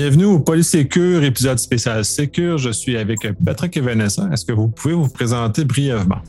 Bienvenue 0.00 0.26
au 0.26 0.38
Polysécure, 0.38 1.24
épisode 1.24 1.58
spécial 1.58 2.04
Sécure. 2.04 2.56
Je 2.56 2.70
suis 2.70 2.96
avec 2.96 3.18
Patrick 3.44 3.76
et 3.76 3.80
Vanessa. 3.80 4.28
Est-ce 4.32 4.44
que 4.44 4.52
vous 4.52 4.68
pouvez 4.68 4.94
vous 4.94 5.08
présenter 5.08 5.64
brièvement? 5.64 6.20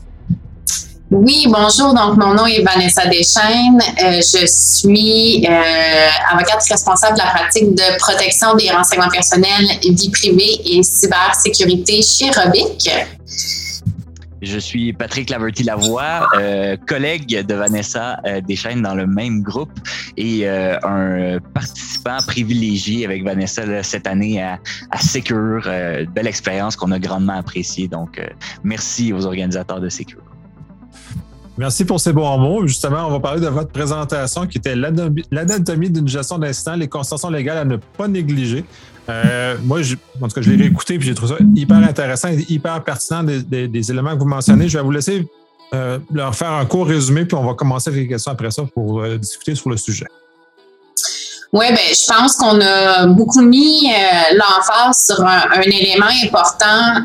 Oui, 1.08 1.46
bonjour. 1.48 1.94
Donc, 1.94 2.16
mon 2.16 2.34
nom 2.34 2.46
est 2.46 2.64
Vanessa 2.64 3.06
Deschaines. 3.06 3.80
Euh, 4.02 4.16
je 4.16 4.44
suis 4.44 5.46
euh, 5.48 6.32
avocate 6.32 6.64
responsable 6.68 7.16
de 7.16 7.22
la 7.22 7.30
pratique 7.30 7.72
de 7.72 7.98
protection 7.98 8.56
des 8.56 8.72
renseignements 8.72 9.08
personnels, 9.08 9.68
vie 9.88 10.10
privée 10.10 10.60
et 10.64 10.82
cybersécurité 10.82 12.02
chez 12.02 12.28
Robic. 12.32 12.90
Je 14.42 14.58
suis 14.58 14.94
Patrick 14.94 15.28
Laverty-Lavoie, 15.28 16.28
euh, 16.34 16.76
collègue 16.86 17.44
de 17.46 17.54
Vanessa 17.54 18.18
euh, 18.26 18.40
dans 18.76 18.94
le 18.94 19.06
même 19.06 19.42
groupe 19.42 19.72
et 20.16 20.48
euh, 20.48 20.78
un 20.82 21.38
participant 21.52 22.18
privilégié 22.26 23.04
avec 23.04 23.22
Vanessa 23.22 23.82
cette 23.82 24.06
année 24.06 24.42
à, 24.42 24.58
à 24.90 24.98
Secure. 24.98 25.68
belle 26.14 26.26
expérience 26.26 26.74
qu'on 26.74 26.90
a 26.90 26.98
grandement 26.98 27.36
appréciée. 27.36 27.86
Donc, 27.86 28.20
merci 28.64 29.12
aux 29.12 29.26
organisateurs 29.26 29.80
de 29.80 29.90
Secure. 29.90 30.22
Merci 31.58 31.84
pour 31.84 32.00
ces 32.00 32.14
bons 32.14 32.38
mots. 32.38 32.66
Justement, 32.66 33.06
on 33.06 33.10
va 33.10 33.20
parler 33.20 33.42
de 33.42 33.48
votre 33.48 33.70
présentation 33.70 34.46
qui 34.46 34.56
était 34.56 34.74
l'anatomie 34.74 35.90
d'une 35.90 36.08
gestion 36.08 36.38
d'incident, 36.38 36.74
les 36.74 36.88
constitutions 36.88 37.28
légales 37.28 37.58
à 37.58 37.64
ne 37.66 37.76
pas 37.76 38.08
négliger. 38.08 38.64
Euh, 39.08 39.56
moi, 39.62 39.80
en 40.20 40.28
tout 40.28 40.34
cas, 40.34 40.40
je 40.40 40.50
l'ai 40.50 40.62
réécouté 40.62 40.94
et 40.94 41.00
j'ai 41.00 41.14
trouvé 41.14 41.34
ça 41.34 41.44
hyper 41.54 41.76
intéressant 41.76 42.28
et 42.28 42.44
hyper 42.48 42.82
pertinent 42.82 43.22
des, 43.24 43.90
éléments 43.90 44.14
que 44.14 44.20
vous 44.20 44.28
mentionnez. 44.28 44.68
Je 44.68 44.78
vais 44.78 44.84
vous 44.84 44.90
laisser 44.90 45.26
euh, 45.74 45.98
leur 46.12 46.34
faire 46.34 46.52
un 46.52 46.66
court 46.66 46.86
résumé, 46.86 47.24
puis 47.24 47.36
on 47.36 47.44
va 47.44 47.54
commencer 47.54 47.90
avec 47.90 48.02
les 48.02 48.08
questions 48.08 48.32
après 48.32 48.50
ça 48.50 48.62
pour 48.74 49.00
euh, 49.00 49.18
discuter 49.18 49.54
sur 49.54 49.70
le 49.70 49.76
sujet. 49.76 50.06
Oui, 51.52 51.66
ben, 51.70 51.78
je 51.78 52.06
pense 52.06 52.36
qu'on 52.36 52.60
a 52.60 53.06
beaucoup 53.06 53.40
mis 53.40 53.90
l'emphase 54.32 55.06
sur 55.06 55.20
un, 55.24 55.60
élément 55.62 56.06
important 56.24 57.04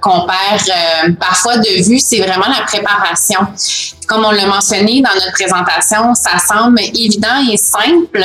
qu'on 0.00 0.26
perd 0.26 1.16
parfois 1.18 1.58
de 1.58 1.86
vue, 1.86 1.98
c'est 1.98 2.20
vraiment 2.20 2.46
la 2.48 2.64
préparation 2.64 3.46
comme 4.10 4.24
on 4.24 4.32
l'a 4.32 4.46
mentionné 4.46 5.02
dans 5.02 5.14
notre 5.14 5.30
présentation, 5.30 6.14
ça 6.16 6.36
semble 6.40 6.80
évident 6.80 7.48
et 7.48 7.56
simple, 7.56 8.24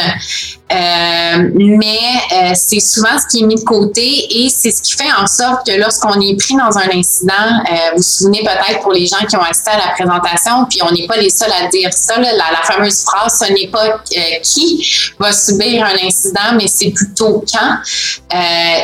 euh, 0.72 1.50
mais 1.54 2.00
euh, 2.32 2.52
c'est 2.56 2.80
souvent 2.80 3.20
ce 3.20 3.28
qui 3.28 3.44
est 3.44 3.46
mis 3.46 3.54
de 3.54 3.64
côté 3.64 4.02
et 4.02 4.50
c'est 4.50 4.72
ce 4.72 4.82
qui 4.82 4.94
fait 4.94 5.12
en 5.16 5.28
sorte 5.28 5.68
que 5.68 5.74
lorsqu'on 5.74 6.20
est 6.20 6.36
pris 6.40 6.56
dans 6.56 6.76
un 6.76 6.90
incident, 6.92 7.34
euh, 7.38 7.76
vous 7.92 7.98
vous 7.98 8.02
souvenez 8.02 8.40
peut-être 8.40 8.82
pour 8.82 8.92
les 8.92 9.06
gens 9.06 9.24
qui 9.30 9.36
ont 9.36 9.44
assisté 9.44 9.70
à 9.72 9.78
la 9.78 9.94
présentation, 9.94 10.66
puis 10.68 10.80
on 10.82 10.92
n'est 10.92 11.06
pas 11.06 11.18
les 11.18 11.30
seuls 11.30 11.52
à 11.52 11.68
dire 11.68 11.94
ça, 11.94 12.20
la, 12.20 12.32
fameuse 12.64 13.04
phrase, 13.04 13.44
ce 13.46 13.54
n'est 13.54 13.68
pas 13.68 14.00
qui 14.42 15.12
va 15.20 15.32
subir 15.32 15.86
un 15.86 16.08
incident, 16.08 16.56
mais 16.56 16.68
c'est 16.68 16.90
plutôt 16.90 17.44
quand. 17.52 17.78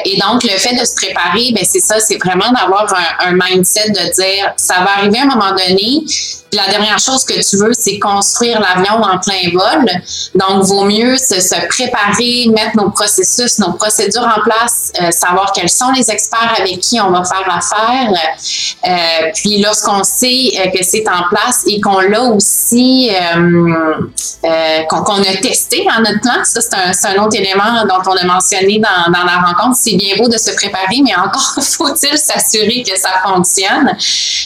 et 0.06 0.20
donc, 0.20 0.44
le 0.44 0.58
fait 0.59 0.76
de 0.80 0.86
se 0.86 0.96
préparer, 0.96 1.52
ben 1.54 1.66
c'est 1.68 1.80
ça, 1.80 2.00
c'est 2.00 2.18
vraiment 2.18 2.52
d'avoir 2.52 2.94
un 3.20 3.34
mindset 3.34 3.90
de 3.90 4.14
dire, 4.14 4.54
ça 4.56 4.76
va 4.82 5.00
arriver 5.00 5.18
à 5.20 5.24
un 5.24 5.26
moment 5.26 5.52
donné, 5.52 6.04
la 6.54 6.68
dernière 6.68 7.00
chose 7.00 7.24
que 7.24 7.34
tu 7.34 7.58
veux, 7.58 7.72
c'est 7.78 7.98
construire 8.00 8.60
l'avion 8.60 9.02
en 9.02 9.18
plein 9.20 9.50
vol. 9.54 9.86
Donc, 10.36 10.64
vaut 10.64 10.84
mieux 10.84 11.18
se, 11.18 11.68
préparer, 11.68 12.48
mettre 12.54 12.76
nos 12.76 12.90
processus, 12.90 13.60
nos 13.60 13.74
procédures 13.74 14.28
en 14.38 14.42
place, 14.42 14.92
euh, 15.02 15.12
savoir 15.12 15.52
quels 15.54 15.70
sont 15.70 15.92
les 15.92 16.12
experts 16.12 16.54
avec 16.58 16.80
qui 16.80 17.00
on 17.00 17.12
va 17.12 17.24
faire 17.24 17.48
affaire. 17.50 18.12
Euh, 18.86 19.32
puis, 19.34 19.62
lorsqu'on 19.62 20.04
sait 20.04 20.52
euh, 20.58 20.70
que 20.72 20.84
c'est 20.84 21.08
en 21.08 21.30
place 21.30 21.64
et 21.68 21.80
qu'on 21.80 22.00
l'a 22.00 22.24
aussi, 22.24 23.10
qu'on 24.90 25.22
a 25.22 25.36
testé 25.42 25.86
dans 25.86 26.02
notre 26.02 26.20
plan, 26.22 26.44
ça, 26.44 26.59
c'est 26.62 27.08
un, 27.08 27.24
autre 27.24 27.38
élément 27.38 27.86
dont 27.88 28.12
on 28.12 28.16
a 28.16 28.25
mentionné 28.25 28.80
dans, 28.80 29.12
dans 29.12 29.24
la 29.24 29.42
rencontre. 29.42 29.78
C'est 29.80 29.96
bien 29.96 30.16
beau 30.18 30.28
de 30.28 30.38
se 30.38 30.52
préparer, 30.52 31.02
mais 31.04 31.16
encore 31.16 31.59
faut-il 31.62 32.18
s'assurer 32.18 32.84
que 32.84 32.98
ça 33.00 33.22
fonctionne 33.24 33.96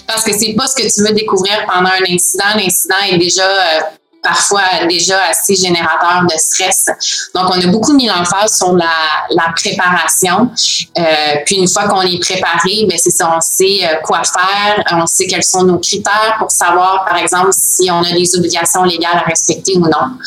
parce 0.07 0.23
que 0.23 0.31
c'est 0.37 0.53
pas 0.53 0.67
ce 0.67 0.75
que 0.75 0.93
tu 0.93 1.01
veux 1.01 1.13
découvrir 1.13 1.65
pendant 1.67 1.94
un 1.99 2.13
incident, 2.13 2.55
l'incident 2.57 2.95
est 3.09 3.17
déjà 3.17 3.47
euh, 3.47 3.79
parfois 4.25 4.63
déjà 4.89 5.19
assez 5.29 5.55
générateur 5.55 6.23
de 6.23 6.37
stress. 6.37 6.87
Donc, 7.33 7.45
on 7.49 7.61
a 7.61 7.67
beaucoup 7.67 7.93
mis 7.93 8.07
l'emphase 8.07 8.57
sur 8.57 8.73
la, 8.73 9.53
préparation. 9.55 10.49
Euh, 10.97 11.03
puis, 11.45 11.57
une 11.57 11.67
fois 11.67 11.87
qu'on 11.87 12.01
est 12.01 12.19
préparé, 12.19 12.85
ben 12.89 12.97
c'est 12.97 13.11
ça, 13.11 13.31
on 13.35 13.41
sait 13.41 13.79
euh, 13.83 13.95
quoi 14.03 14.21
faire, 14.23 14.83
on 14.91 15.05
sait 15.05 15.27
quels 15.27 15.43
sont 15.43 15.63
nos 15.63 15.77
critères 15.77 16.35
pour 16.39 16.51
savoir, 16.51 17.05
par 17.05 17.17
exemple, 17.17 17.49
si 17.51 17.89
on 17.91 18.01
a 18.01 18.11
des 18.11 18.35
obligations 18.35 18.83
légales 18.83 19.17
à 19.17 19.29
respecter 19.29 19.77
ou 19.77 19.81
non. 19.81 20.17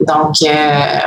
Donc, 0.00 0.36
euh, 0.42 0.98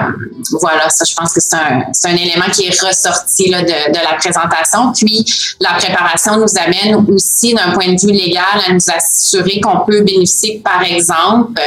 voilà, 0.59 0.87
ça, 0.89 1.03
je 1.03 1.15
pense 1.15 1.33
que 1.33 1.39
c'est 1.41 1.55
un, 1.55 1.81
un, 2.05 2.15
élément 2.15 2.45
qui 2.53 2.67
est 2.67 2.81
ressorti 2.81 3.49
là, 3.49 3.61
de, 3.61 3.91
de, 3.91 3.97
la 3.97 4.15
présentation. 4.19 4.91
Puis, 4.93 5.25
la 5.59 5.73
préparation 5.73 6.37
nous 6.37 6.57
amène 6.59 7.03
aussi, 7.09 7.55
d'un 7.55 7.71
point 7.71 7.91
de 7.91 7.99
vue 7.99 8.11
légal, 8.11 8.61
à 8.67 8.71
nous 8.71 8.85
assurer 8.95 9.59
qu'on 9.61 9.79
peut 9.85 10.01
bénéficier, 10.01 10.61
par 10.63 10.83
exemple, 10.83 11.59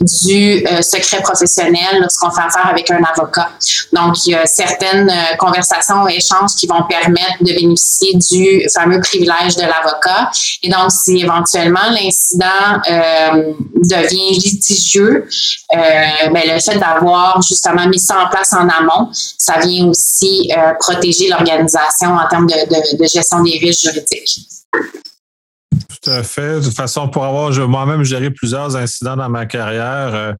du 0.00 0.23
euh, 0.32 0.82
secret 0.82 1.20
professionnel 1.22 2.00
lorsqu'on 2.00 2.30
fait 2.30 2.42
affaire 2.42 2.66
avec 2.66 2.90
un 2.90 3.02
avocat. 3.02 3.50
Donc, 3.92 4.26
il 4.26 4.30
y 4.30 4.34
a 4.34 4.46
certaines 4.46 5.10
euh, 5.10 5.36
conversations 5.38 6.08
et 6.08 6.16
échanges 6.16 6.54
qui 6.56 6.66
vont 6.66 6.82
permettre 6.88 7.42
de 7.42 7.52
bénéficier 7.52 8.14
du 8.14 8.66
fameux 8.72 9.00
privilège 9.00 9.56
de 9.56 9.62
l'avocat. 9.62 10.30
Et 10.62 10.68
donc, 10.68 10.90
si 10.90 11.20
éventuellement 11.20 11.90
l'incident 11.90 12.46
euh, 12.90 13.52
devient 13.76 14.38
litigieux, 14.38 15.28
ben, 15.72 16.42
le 16.46 16.60
fait 16.60 16.78
d'avoir 16.78 17.40
justement 17.42 17.86
mis 17.88 17.98
ça 17.98 18.24
en 18.24 18.28
place 18.28 18.52
en 18.52 18.68
amont, 18.68 19.10
ça 19.12 19.58
vient 19.58 19.86
aussi 19.86 20.50
protéger 20.80 21.28
l'organisation 21.28 22.14
en 22.14 22.28
termes 22.28 22.46
de 22.46 23.04
gestion 23.06 23.42
des 23.42 23.58
risques 23.58 23.82
juridiques. 23.82 24.46
Tout 25.78 26.10
à 26.10 26.22
fait. 26.22 26.60
De 26.60 26.64
toute 26.64 26.76
façon, 26.76 27.08
pour 27.08 27.24
avoir 27.24 27.52
moi-même 27.68 28.04
géré 28.04 28.30
plusieurs 28.30 28.76
incidents 28.76 29.16
dans 29.16 29.28
ma 29.28 29.46
carrière, 29.46 30.14
euh, 30.14 30.32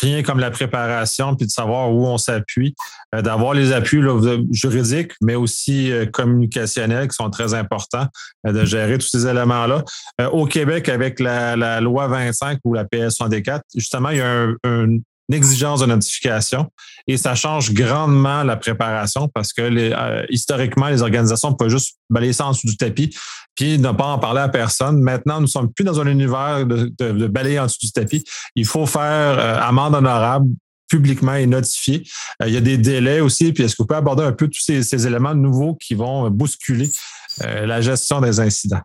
rien 0.00 0.22
comme 0.22 0.38
la 0.38 0.50
préparation 0.50 1.36
puis 1.36 1.46
de 1.46 1.50
savoir 1.50 1.92
où 1.92 2.06
on 2.06 2.18
s'appuie, 2.18 2.74
euh, 3.14 3.22
d'avoir 3.22 3.54
les 3.54 3.72
appuis 3.72 4.00
juridiques, 4.50 5.12
mais 5.20 5.34
aussi 5.34 5.90
euh, 5.90 6.06
communicationnels 6.06 7.08
qui 7.08 7.14
sont 7.14 7.30
très 7.30 7.54
importants, 7.54 8.06
de 8.44 8.64
gérer 8.64 8.98
tous 8.98 9.08
ces 9.08 9.26
éléments-là. 9.26 9.84
au 10.32 10.46
Québec, 10.46 10.88
avec 10.88 11.20
la, 11.20 11.80
loi 11.80 12.08
25 12.08 12.58
ou 12.64 12.74
la 12.74 12.84
PS 12.84 13.16
64, 13.16 13.62
justement, 13.74 14.10
il 14.10 14.18
y 14.18 14.20
a 14.20 14.46
un, 14.64 14.98
exigence 15.32 15.80
de 15.80 15.86
notification 15.86 16.70
et 17.06 17.16
ça 17.16 17.34
change 17.34 17.72
grandement 17.72 18.42
la 18.42 18.56
préparation 18.56 19.28
parce 19.28 19.52
que 19.52 19.62
euh, 19.62 20.24
historiquement, 20.30 20.88
les 20.88 21.02
organisations 21.02 21.52
peuvent 21.54 21.68
juste 21.68 21.96
balayer 22.10 22.32
ça 22.32 22.46
en 22.46 22.52
dessous 22.52 22.66
du 22.66 22.76
tapis 22.76 23.16
puis 23.54 23.78
ne 23.78 23.92
pas 23.92 24.06
en 24.06 24.18
parler 24.18 24.40
à 24.40 24.48
personne. 24.48 25.00
Maintenant, 25.00 25.36
nous 25.36 25.42
ne 25.42 25.46
sommes 25.46 25.72
plus 25.72 25.84
dans 25.84 26.00
un 26.00 26.06
univers 26.06 26.64
de, 26.64 27.26
balayer 27.26 27.58
en 27.58 27.66
dessous 27.66 27.80
du 27.82 27.92
tapis. 27.92 28.24
Il 28.54 28.64
faut 28.64 28.86
faire 28.86 29.02
euh, 29.38 29.58
amende 29.60 29.94
honorable 29.94 30.48
publiquement 30.88 31.34
et 31.34 31.46
notifier. 31.46 32.02
Euh, 32.42 32.48
il 32.48 32.54
y 32.54 32.56
a 32.56 32.60
des 32.60 32.78
délais 32.78 33.20
aussi. 33.20 33.52
Puis 33.52 33.64
est-ce 33.64 33.74
que 33.76 33.82
vous 33.82 33.86
pouvez 33.86 33.98
aborder 33.98 34.24
un 34.24 34.32
peu 34.32 34.48
tous 34.48 34.60
ces 34.62 35.06
éléments 35.06 35.34
nouveaux 35.34 35.74
qui 35.74 35.94
vont 35.94 36.30
bousculer 36.30 36.90
la 37.40 37.80
gestion 37.80 38.20
des 38.20 38.40
incidents? 38.40 38.82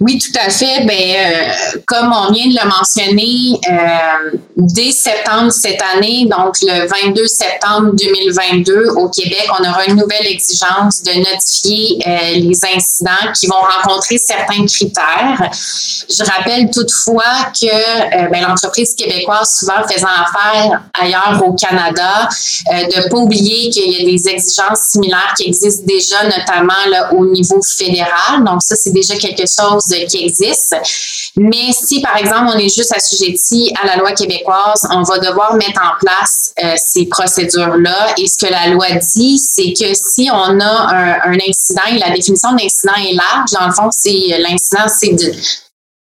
Oui, 0.00 0.18
tout 0.18 0.38
à 0.40 0.48
fait. 0.48 0.84
Ben, 0.86 0.96
euh, 0.96 1.80
comme 1.86 2.12
on 2.12 2.32
vient 2.32 2.46
de 2.46 2.54
le 2.54 2.68
mentionner, 2.68 3.60
euh, 3.70 4.38
dès 4.56 4.90
septembre 4.90 5.52
cette 5.52 5.80
année, 5.94 6.26
donc 6.30 6.56
le 6.62 6.88
22 7.06 7.26
septembre 7.26 7.92
2022, 7.92 8.88
au 8.96 9.10
Québec, 9.10 9.46
on 9.58 9.68
aura 9.68 9.84
une 9.86 9.96
nouvelle 9.96 10.26
exigence 10.26 11.02
de 11.02 11.18
notifier 11.18 11.98
euh, 12.06 12.34
les 12.36 12.58
incidents 12.74 13.32
qui 13.38 13.46
vont 13.46 13.60
rencontrer 13.60 14.16
certains 14.16 14.64
critères. 14.64 15.50
Je 15.52 16.24
rappelle 16.24 16.70
toutefois 16.70 17.50
que 17.60 18.30
ben, 18.30 18.42
l'entreprise 18.48 18.94
québécoise, 18.94 19.58
souvent 19.58 19.86
faisant 19.88 20.06
affaire 20.08 20.82
ailleurs 21.00 21.42
au 21.46 21.52
Canada, 21.52 22.28
de 22.70 23.02
ne 23.02 23.08
pas 23.08 23.16
oublier 23.16 23.70
qu'il 23.70 23.92
y 23.92 24.02
a 24.02 24.04
des 24.04 24.28
exigences 24.28 24.90
similaires 24.90 25.34
qui 25.36 25.48
existent 25.48 25.84
déjà, 25.86 26.24
notamment 26.24 26.72
là, 26.90 27.12
au 27.14 27.26
niveau 27.26 27.60
fédéral. 27.62 28.44
Donc 28.44 28.62
ça, 28.62 28.74
c'est 28.74 28.92
déjà 28.92 29.16
quelque 29.16 29.44
chose 29.46 29.91
qui 30.08 30.24
existe. 30.24 30.74
Mais 31.36 31.72
si, 31.72 32.00
par 32.00 32.16
exemple, 32.16 32.52
on 32.54 32.58
est 32.58 32.68
juste 32.68 32.94
assujetti 32.94 33.72
à 33.82 33.86
la 33.86 33.96
loi 33.96 34.12
québécoise, 34.12 34.86
on 34.90 35.02
va 35.02 35.18
devoir 35.18 35.54
mettre 35.54 35.80
en 35.80 35.98
place 36.04 36.52
euh, 36.62 36.74
ces 36.76 37.06
procédures-là. 37.06 38.14
Et 38.18 38.26
ce 38.26 38.36
que 38.38 38.50
la 38.50 38.68
loi 38.68 38.86
dit, 39.14 39.38
c'est 39.38 39.72
que 39.72 39.94
si 39.94 40.28
on 40.30 40.60
a 40.60 41.22
un, 41.24 41.38
incident, 41.48 41.82
et 41.90 41.98
la 41.98 42.10
définition 42.10 42.52
d'incident 42.52 42.94
est 42.96 43.14
large, 43.14 43.50
dans 43.52 43.66
le 43.66 43.72
fond, 43.72 43.90
c'est 43.90 44.38
l'incident, 44.38 44.88
c'est 44.88 45.14
de 45.14 45.32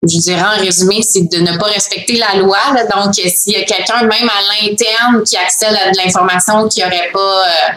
je 0.10 0.18
dirais 0.18 0.42
en 0.42 0.60
résumé, 0.60 1.02
c'est 1.04 1.30
de 1.30 1.38
ne 1.38 1.58
pas 1.58 1.68
respecter 1.68 2.18
la 2.18 2.40
loi. 2.40 2.58
Donc, 2.96 3.14
s'il 3.14 3.54
y 3.54 3.56
a 3.56 3.64
quelqu'un, 3.64 4.02
même 4.02 4.30
à 4.30 4.64
l'interne, 4.66 5.24
qui 5.24 5.38
accède 5.38 5.76
à 5.76 5.92
de 5.92 5.98
l'information 5.98 6.68
qui 6.68 6.82
n'aurait 6.82 7.12
pas 7.14 7.20
euh, 7.20 7.74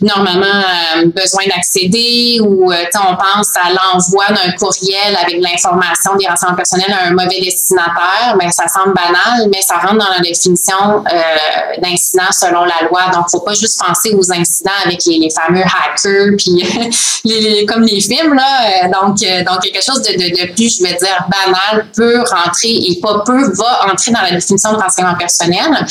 normalement 0.00 0.46
euh, 0.46 1.06
besoin 1.06 1.44
d'accéder 1.48 2.40
ou 2.40 2.70
euh, 2.72 2.84
on 2.94 3.16
pense 3.16 3.50
à 3.56 3.70
l'envoi 3.70 4.26
d'un 4.28 4.52
courriel 4.52 5.16
avec 5.20 5.40
l'information 5.40 6.14
des 6.16 6.26
renseignements 6.26 6.56
personnels 6.56 6.92
à 6.92 7.08
un 7.08 7.10
mauvais 7.10 7.40
destinataire, 7.40 8.36
mais 8.38 8.50
ça 8.50 8.68
semble 8.68 8.94
banal, 8.94 9.48
mais 9.52 9.60
ça 9.60 9.76
rentre 9.76 9.98
dans 9.98 10.12
la 10.12 10.20
définition 10.20 11.04
euh, 11.12 11.80
d'incident 11.82 12.30
selon 12.30 12.64
la 12.64 12.86
loi. 12.88 13.10
Donc, 13.12 13.30
faut 13.30 13.40
pas 13.40 13.54
juste 13.54 13.80
penser 13.84 14.14
aux 14.14 14.32
incidents 14.32 14.70
avec 14.84 15.04
les, 15.06 15.28
fameux 15.30 15.62
hackers 15.62 16.36
puis 16.38 16.64
les, 17.24 17.66
comme 17.66 17.82
les 17.82 18.00
films 18.00 18.34
là. 18.34 18.88
Donc, 18.88 19.18
donc 19.18 19.62
quelque 19.62 19.84
chose 19.84 20.02
de, 20.02 20.12
de, 20.12 20.46
de, 20.46 20.52
plus, 20.52 20.78
je 20.78 20.82
vais 20.84 20.94
dire 20.94 21.26
banal 21.28 21.86
peut 21.94 22.22
rentrer 22.30 22.70
et 22.70 23.00
pas 23.00 23.22
peu 23.24 23.52
va 23.52 23.90
entrer 23.90 24.12
dans 24.12 24.22
la 24.22 24.30
définition 24.30 24.72
de 24.72 24.78
renseignement 24.78 25.16
personnel. 25.16 25.86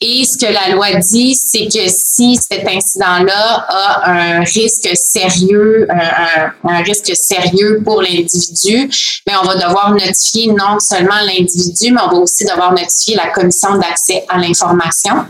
Et 0.00 0.24
ce 0.24 0.38
que 0.38 0.52
la 0.52 0.74
loi 0.74 0.94
dit, 0.94 1.34
c'est 1.34 1.66
que 1.66 1.88
si 1.88 2.36
cet 2.36 2.68
incident-là 2.68 3.66
a 3.68 4.10
un 4.10 4.40
risque 4.40 4.88
sérieux, 4.94 5.88
un, 5.90 6.52
un 6.70 6.82
risque 6.82 7.14
sérieux 7.16 7.80
pour 7.84 8.00
l'individu, 8.02 8.90
mais 9.26 9.34
on 9.42 9.46
va 9.46 9.56
devoir 9.56 9.92
notifier 9.92 10.48
non 10.48 10.78
seulement 10.78 11.20
l'individu, 11.26 11.92
mais 11.92 12.00
on 12.02 12.10
va 12.10 12.18
aussi 12.18 12.44
devoir 12.44 12.72
notifier 12.72 13.16
la 13.16 13.28
commission 13.28 13.76
d'accès 13.76 14.24
à 14.28 14.38
l'information. 14.38 15.26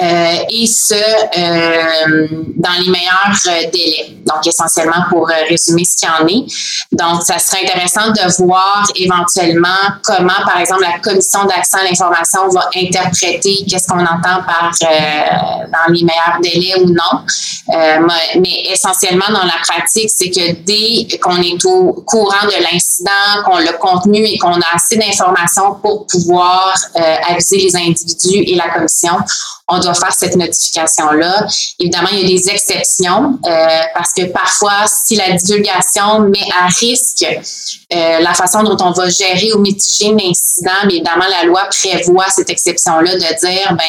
Euh, 0.00 0.44
et 0.48 0.66
ce, 0.66 0.94
euh, 0.94 2.28
dans 2.54 2.70
les 2.78 2.88
meilleurs 2.88 3.36
euh, 3.48 3.68
délais. 3.72 4.16
Donc, 4.24 4.46
essentiellement, 4.46 5.06
pour 5.10 5.26
résumer 5.26 5.84
ce 5.84 5.96
qu'il 5.96 6.08
y 6.08 6.22
en 6.22 6.26
est. 6.28 6.46
Donc, 6.92 7.22
ça 7.22 7.40
serait 7.40 7.64
intéressant 7.64 8.12
de 8.12 8.44
voir 8.44 8.86
éventuellement 8.94 9.68
comment, 10.04 10.44
par 10.44 10.60
exemple, 10.60 10.82
la 10.82 11.00
commission 11.00 11.46
d'accès 11.46 11.78
à 11.78 11.84
l'information 11.84 12.48
va 12.48 12.68
interpréter 12.76 13.64
qu'est-ce 13.68 13.88
qu'on 13.88 13.98
entend 13.98 14.42
par 14.46 14.70
dans 14.80 15.92
les 15.92 16.04
meilleurs 16.04 16.38
délais 16.42 16.80
ou 16.80 16.86
non. 16.86 17.24
mais 18.40 18.70
essentiellement, 18.70 19.28
dans 19.30 19.44
la 19.44 19.58
pratique, 19.62 20.10
c'est 20.14 20.30
que 20.30 20.52
dès 20.62 21.18
qu'on 21.18 21.40
est 21.42 21.64
au 21.64 21.92
courant 22.06 22.46
de 22.46 22.62
l'incident, 22.62 23.42
qu'on 23.44 23.58
l'a 23.58 23.72
contenu 23.72 24.24
et 24.24 24.38
qu'on 24.38 24.60
a 24.60 24.74
assez 24.74 24.96
d'informations 24.96 25.74
pour 25.82 26.06
pouvoir 26.06 26.74
aviser 27.28 27.58
les 27.58 27.76
individus 27.76 28.44
et 28.46 28.54
la 28.54 28.68
commission, 28.68 29.14
on 29.68 29.80
faire 29.94 30.12
cette 30.12 30.36
notification-là. 30.36 31.46
Évidemment, 31.78 32.08
il 32.12 32.20
y 32.20 32.24
a 32.24 32.28
des 32.28 32.48
exceptions 32.50 33.38
euh, 33.46 33.66
parce 33.94 34.12
que 34.12 34.26
parfois, 34.26 34.86
si 34.86 35.16
la 35.16 35.32
divulgation 35.32 36.20
met 36.20 36.46
à 36.60 36.66
risque 36.66 37.24
euh, 37.92 38.20
la 38.20 38.34
façon 38.34 38.62
dont 38.62 38.76
on 38.80 38.92
va 38.92 39.08
gérer 39.08 39.52
ou 39.52 39.60
mitiger 39.60 40.12
l'incident, 40.12 40.70
mais 40.86 40.94
évidemment, 40.94 41.24
la 41.30 41.46
loi 41.46 41.62
prévoit 41.70 42.26
cette 42.28 42.50
exception-là 42.50 43.14
de 43.14 43.18
dire, 43.18 43.68
ben, 43.70 43.84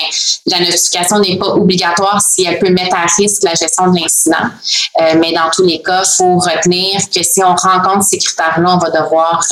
la 0.45 0.59
notification 0.59 1.19
n'est 1.19 1.37
pas 1.37 1.47
obligatoire 1.47 2.21
si 2.21 2.45
elle 2.45 2.59
peut 2.59 2.69
mettre 2.69 2.95
à 2.95 3.05
risque 3.17 3.43
la 3.43 3.53
gestion 3.55 3.91
de 3.91 3.99
l'incident. 3.99 4.37
Euh, 5.01 5.15
mais 5.19 5.33
dans 5.33 5.49
tous 5.53 5.63
les 5.63 5.81
cas, 5.81 6.03
il 6.03 6.17
faut 6.17 6.37
retenir 6.37 7.01
que 7.13 7.23
si 7.23 7.43
on 7.43 7.55
rencontre 7.55 8.03
ces 8.03 8.17
critères-là, 8.17 8.75
on 8.75 8.77
va 8.77 8.89
devoir 8.89 9.43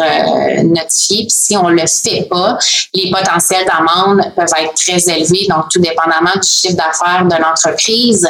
notifier. 0.63 1.25
Puis 1.25 1.35
si 1.35 1.57
on 1.57 1.69
le 1.69 1.85
fait 1.88 2.27
pas, 2.29 2.57
les 2.94 3.11
potentiels 3.11 3.65
d'amende 3.65 4.21
peuvent 4.35 4.53
être 4.59 4.73
très 4.73 5.09
élevés. 5.09 5.47
Donc, 5.49 5.69
tout 5.71 5.79
dépendant 5.79 6.21
du 6.39 6.47
chiffre 6.47 6.75
d'affaires 6.75 7.25
de 7.25 7.35
l'entreprise. 7.41 8.27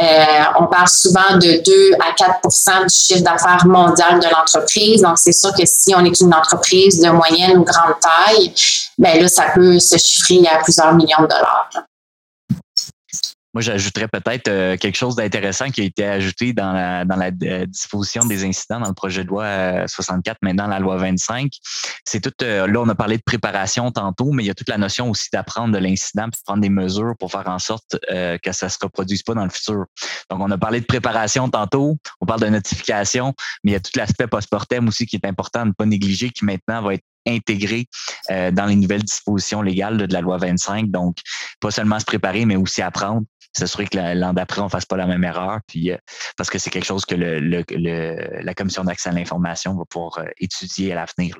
Euh, 0.00 0.24
on 0.60 0.66
parle 0.66 0.88
souvent 0.88 1.36
de 1.36 1.62
2 1.62 1.92
à 2.00 2.12
4% 2.12 2.86
du 2.86 2.94
chiffre 2.94 3.22
d'affaires 3.22 3.66
mondial 3.66 4.20
de 4.20 4.26
l'entreprise. 4.28 5.02
Donc, 5.02 5.18
c'est 5.18 5.32
sûr 5.32 5.52
que 5.54 5.64
si 5.64 5.94
on 5.94 6.04
est 6.04 6.20
une 6.20 6.34
entreprise 6.34 7.00
de 7.00 7.10
moyenne 7.10 7.58
ou 7.58 7.64
grande 7.64 7.94
taille, 8.00 8.52
ben 8.98 9.20
là, 9.20 9.28
ça 9.28 9.46
peut 9.54 9.78
se 9.78 9.96
chiffrer 9.96 10.46
à 10.48 10.58
plusieurs 10.58 10.94
millions 10.94 11.22
de 11.22 11.26
dollars. 11.26 11.68
Moi, 13.54 13.60
j'ajouterais 13.60 14.08
peut-être 14.08 14.48
euh, 14.48 14.76
quelque 14.78 14.96
chose 14.96 15.14
d'intéressant 15.14 15.70
qui 15.70 15.82
a 15.82 15.84
été 15.84 16.04
ajouté 16.04 16.54
dans 16.54 16.72
la, 16.72 17.04
dans 17.04 17.16
la 17.16 17.30
euh, 17.42 17.66
disposition 17.66 18.24
des 18.24 18.44
incidents 18.44 18.80
dans 18.80 18.88
le 18.88 18.94
projet 18.94 19.24
de 19.24 19.28
loi 19.28 19.86
64, 19.86 20.36
euh, 20.36 20.38
maintenant 20.42 20.66
la 20.66 20.78
loi 20.78 20.96
25. 20.96 21.52
C'est 22.04 22.20
tout, 22.20 22.32
là, 22.40 22.80
on 22.80 22.88
a 22.88 22.94
parlé 22.94 23.18
de 23.18 23.22
préparation 23.22 23.90
tantôt, 23.90 24.32
mais 24.32 24.42
il 24.42 24.46
y 24.46 24.50
a 24.50 24.54
toute 24.54 24.68
la 24.68 24.78
notion 24.78 25.10
aussi 25.10 25.28
d'apprendre 25.32 25.74
de 25.74 25.78
l'incident 25.78 26.24
puis 26.24 26.40
de 26.40 26.44
prendre 26.44 26.62
des 26.62 26.70
mesures 26.70 27.14
pour 27.18 27.30
faire 27.30 27.46
en 27.46 27.58
sorte 27.58 27.96
que 28.08 28.52
ça 28.52 28.68
se 28.68 28.78
reproduise 28.82 29.22
pas 29.22 29.34
dans 29.34 29.44
le 29.44 29.50
futur. 29.50 29.84
Donc, 30.30 30.40
on 30.40 30.50
a 30.50 30.58
parlé 30.58 30.80
de 30.80 30.86
préparation 30.86 31.48
tantôt, 31.48 31.96
on 32.20 32.26
parle 32.26 32.40
de 32.40 32.48
notification, 32.48 33.34
mais 33.62 33.70
il 33.70 33.74
y 33.74 33.76
a 33.76 33.80
tout 33.80 33.92
l'aspect 33.96 34.26
post-mortem 34.26 34.88
aussi 34.88 35.06
qui 35.06 35.16
est 35.16 35.26
important 35.26 35.62
de 35.62 35.68
ne 35.68 35.72
pas 35.72 35.86
négliger, 35.86 36.30
qui 36.30 36.44
maintenant 36.44 36.82
va 36.82 36.94
être 36.94 37.04
intégré 37.26 37.86
dans 38.28 38.66
les 38.66 38.76
nouvelles 38.76 39.02
dispositions 39.02 39.62
légales 39.62 40.06
de 40.06 40.12
la 40.12 40.20
loi 40.20 40.38
25. 40.38 40.90
Donc, 40.90 41.18
pas 41.60 41.70
seulement 41.70 41.98
se 42.00 42.04
préparer, 42.04 42.44
mais 42.44 42.56
aussi 42.56 42.82
apprendre 42.82 43.24
s'assurer 43.52 43.86
que 43.86 43.98
l'an 43.98 44.32
d'après, 44.32 44.60
on 44.60 44.64
ne 44.64 44.70
fasse 44.70 44.86
pas 44.86 44.96
la 44.96 45.06
même 45.06 45.24
erreur, 45.24 45.60
puis 45.66 45.90
euh, 45.90 45.96
parce 46.36 46.50
que 46.50 46.58
c'est 46.58 46.70
quelque 46.70 46.86
chose 46.86 47.04
que 47.04 47.14
la 47.14 48.54
commission 48.54 48.84
d'accès 48.84 49.10
à 49.10 49.12
l'information 49.12 49.76
va 49.76 49.84
pouvoir 49.84 50.18
euh, 50.18 50.28
étudier 50.38 50.92
à 50.92 50.94
l'avenir 50.96 51.36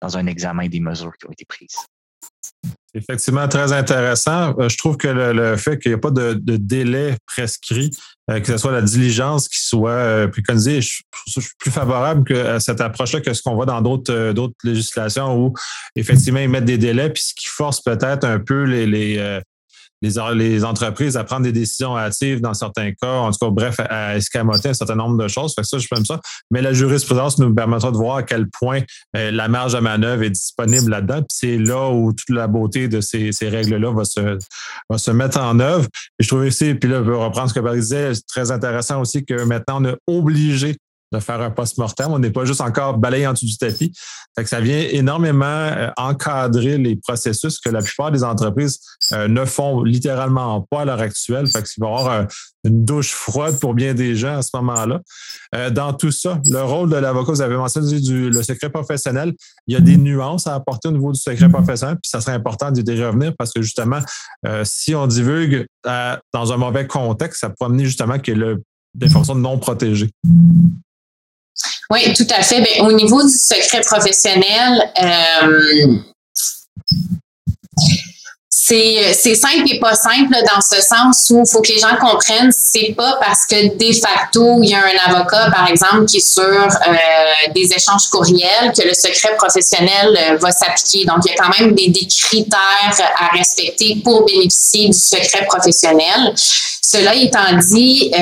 dans 0.00 0.18
un 0.18 0.26
examen 0.26 0.68
des 0.68 0.80
mesures 0.80 1.12
qui 1.18 1.26
ont 1.26 1.32
été 1.32 1.44
prises. 1.44 1.86
Effectivement, 2.94 3.48
très 3.48 3.72
intéressant. 3.72 4.54
Euh, 4.58 4.68
je 4.68 4.78
trouve 4.78 4.96
que 4.96 5.08
le, 5.08 5.56
fait 5.56 5.78
qu'il 5.78 5.90
n'y 5.90 5.96
a 5.96 5.98
pas 5.98 6.10
de, 6.10 6.34
délai 6.56 7.16
prescrit, 7.26 7.90
que 8.28 8.46
ce 8.46 8.56
soit 8.56 8.72
la 8.72 8.82
diligence 8.82 9.48
qui 9.48 9.60
soit 9.60 10.28
préconisée, 10.30 10.80
je, 10.80 11.02
je, 11.26 11.40
suis 11.40 11.50
plus 11.58 11.70
favorable 11.70 12.24
que 12.24 12.58
cette 12.58 12.80
approche-là 12.80 13.20
que 13.20 13.34
ce 13.34 13.42
qu'on 13.42 13.54
voit 13.54 13.66
dans 13.66 13.82
d'autres 13.82 14.54
législations 14.62 15.36
où 15.36 15.52
effectivement 15.94 16.40
ils 16.40 16.48
mettent 16.48 16.64
des 16.64 16.78
délais, 16.78 17.10
puis 17.10 17.22
ce 17.22 17.34
qui 17.34 17.48
force 17.48 17.82
peut-être 17.82 18.24
un 18.24 18.38
peu 18.38 18.62
les, 18.62 19.42
les, 20.02 20.64
entreprises 20.64 21.16
à 21.16 21.24
prendre 21.24 21.42
des 21.42 21.52
décisions 21.52 21.96
hâtives 21.96 22.40
dans 22.40 22.54
certains 22.54 22.92
cas, 22.92 23.18
en 23.18 23.30
tout 23.30 23.38
cas, 23.40 23.50
bref, 23.50 23.76
à 23.78 24.16
escamoter 24.16 24.70
un 24.70 24.74
certain 24.74 24.94
nombre 24.94 25.22
de 25.22 25.28
choses. 25.28 25.54
Fait 25.54 25.62
que 25.62 25.68
ça, 25.68 25.78
je 25.78 25.86
ça. 26.04 26.20
Mais 26.50 26.62
la 26.62 26.72
jurisprudence 26.72 27.38
nous 27.38 27.54
permettra 27.54 27.90
de 27.90 27.96
voir 27.96 28.16
à 28.16 28.22
quel 28.22 28.48
point 28.48 28.80
euh, 29.16 29.30
la 29.30 29.48
marge 29.48 29.74
de 29.74 29.78
manœuvre 29.78 30.22
est 30.22 30.30
disponible 30.30 30.90
là-dedans. 30.90 31.18
Puis 31.18 31.28
c'est 31.30 31.58
là 31.58 31.90
où 31.90 32.12
toute 32.12 32.34
la 32.34 32.46
beauté 32.46 32.88
de 32.88 33.00
ces, 33.00 33.30
règles-là 33.42 33.92
va 33.92 34.04
se, 34.04 34.38
va 34.88 34.98
se 34.98 35.10
mettre 35.10 35.38
en 35.38 35.58
œuvre. 35.60 35.86
Et 36.18 36.22
je 36.22 36.28
trouve 36.28 36.40
aussi, 36.40 36.74
puis 36.74 36.88
là, 36.88 36.98
je 36.98 37.10
veux 37.10 37.16
reprendre 37.16 37.48
ce 37.48 37.54
que 37.54 37.60
Paris 37.60 37.80
disait, 37.80 38.14
c'est 38.14 38.26
très 38.26 38.50
intéressant 38.50 39.00
aussi 39.00 39.24
que 39.24 39.44
maintenant, 39.44 39.80
on 39.80 39.84
est 39.84 39.96
obligé 40.06 40.76
de 41.14 41.20
faire 41.20 41.40
un 41.40 41.50
post-mortem. 41.50 42.12
On 42.12 42.18
n'est 42.18 42.30
pas 42.30 42.44
juste 42.44 42.60
encore 42.60 42.98
balayé 42.98 43.26
en 43.26 43.32
dessous 43.32 43.46
du 43.46 43.56
tapis. 43.56 43.92
Ça 44.44 44.60
vient 44.60 44.80
énormément 44.90 45.44
euh, 45.44 45.88
encadrer 45.96 46.76
les 46.76 46.96
processus 46.96 47.58
que 47.60 47.70
la 47.70 47.80
plupart 47.80 48.10
des 48.10 48.24
entreprises 48.24 48.80
euh, 49.12 49.28
ne 49.28 49.44
font 49.44 49.82
littéralement 49.82 50.62
pas 50.62 50.82
à 50.82 50.84
l'heure 50.84 51.00
actuelle. 51.00 51.46
Fait 51.46 51.64
va 51.78 51.86
y 51.86 51.88
avoir 51.88 52.10
euh, 52.10 52.24
une 52.64 52.84
douche 52.84 53.12
froide 53.12 53.58
pour 53.60 53.74
bien 53.74 53.94
des 53.94 54.16
gens 54.16 54.38
à 54.38 54.42
ce 54.42 54.50
moment-là. 54.54 55.00
dans 55.70 55.92
tout 55.92 56.10
ça, 56.10 56.40
le 56.46 56.62
rôle 56.62 56.88
de 56.88 56.96
l'avocat, 56.96 57.32
vous 57.32 57.42
avez 57.42 57.56
mentionné 57.56 58.00
du, 58.00 58.30
le 58.30 58.42
secret 58.42 58.70
professionnel. 58.70 59.34
Il 59.66 59.74
y 59.74 59.76
a 59.76 59.80
des 59.80 59.98
nuances 59.98 60.46
à 60.46 60.54
apporter 60.54 60.88
au 60.88 60.92
niveau 60.92 61.12
du 61.12 61.20
secret 61.20 61.50
professionnel, 61.50 61.96
puis 61.96 62.08
ça 62.08 62.22
serait 62.22 62.32
important 62.32 62.70
d'y 62.70 62.80
revenir 63.04 63.34
parce 63.36 63.52
que 63.52 63.60
justement, 63.60 64.00
si 64.62 64.94
on 64.94 65.06
divulgue 65.06 65.66
dans 65.84 66.52
un 66.52 66.56
mauvais 66.56 66.86
contexte, 66.86 67.40
ça 67.40 67.50
peut 67.50 67.66
amener 67.66 67.84
justement 67.84 68.18
que 68.18 68.32
des 68.94 69.08
fonctions 69.08 69.34
non 69.34 69.58
protégées. 69.58 70.10
Oui, 71.94 72.12
tout 72.12 72.26
à 72.36 72.42
fait. 72.42 72.60
Ben, 72.60 72.86
au 72.86 72.92
niveau 72.92 73.22
du 73.22 73.28
secret 73.28 73.80
professionnel, 73.82 74.90
euh, 75.00 75.96
c'est 78.50 79.34
simple 79.36 79.70
et 79.70 79.78
pas 79.78 79.94
simple 79.94 80.32
dans 80.32 80.60
ce 80.60 80.82
sens 80.82 81.30
où 81.30 81.44
il 81.46 81.48
faut 81.48 81.60
que 81.60 81.70
les 81.70 81.78
gens 81.78 81.94
comprennent, 82.00 82.50
c'est 82.50 82.94
pas 82.96 83.16
parce 83.20 83.46
que 83.46 83.76
de 83.76 83.92
facto, 84.00 84.58
il 84.62 84.70
y 84.70 84.74
a 84.74 84.80
un 84.80 85.12
avocat, 85.12 85.50
par 85.52 85.70
exemple, 85.70 86.06
qui 86.06 86.16
est 86.16 86.32
sur 86.32 86.42
euh, 86.42 87.52
des 87.54 87.72
échanges 87.72 88.08
courriels 88.10 88.72
que 88.76 88.82
le 88.88 88.94
secret 88.94 89.36
professionnel 89.36 90.18
euh, 90.18 90.36
va 90.38 90.50
s'appliquer. 90.50 91.04
Donc, 91.04 91.18
il 91.24 91.30
y 91.30 91.34
a 91.34 91.36
quand 91.36 91.60
même 91.60 91.74
des, 91.74 91.88
des, 91.90 92.06
critères 92.06 93.12
à 93.18 93.36
respecter 93.36 94.00
pour 94.02 94.24
bénéficier 94.24 94.88
du 94.88 94.98
secret 94.98 95.46
professionnel. 95.46 96.34
Cela 96.86 97.14
étant 97.14 97.56
dit, 97.70 98.12
euh, 98.14 98.20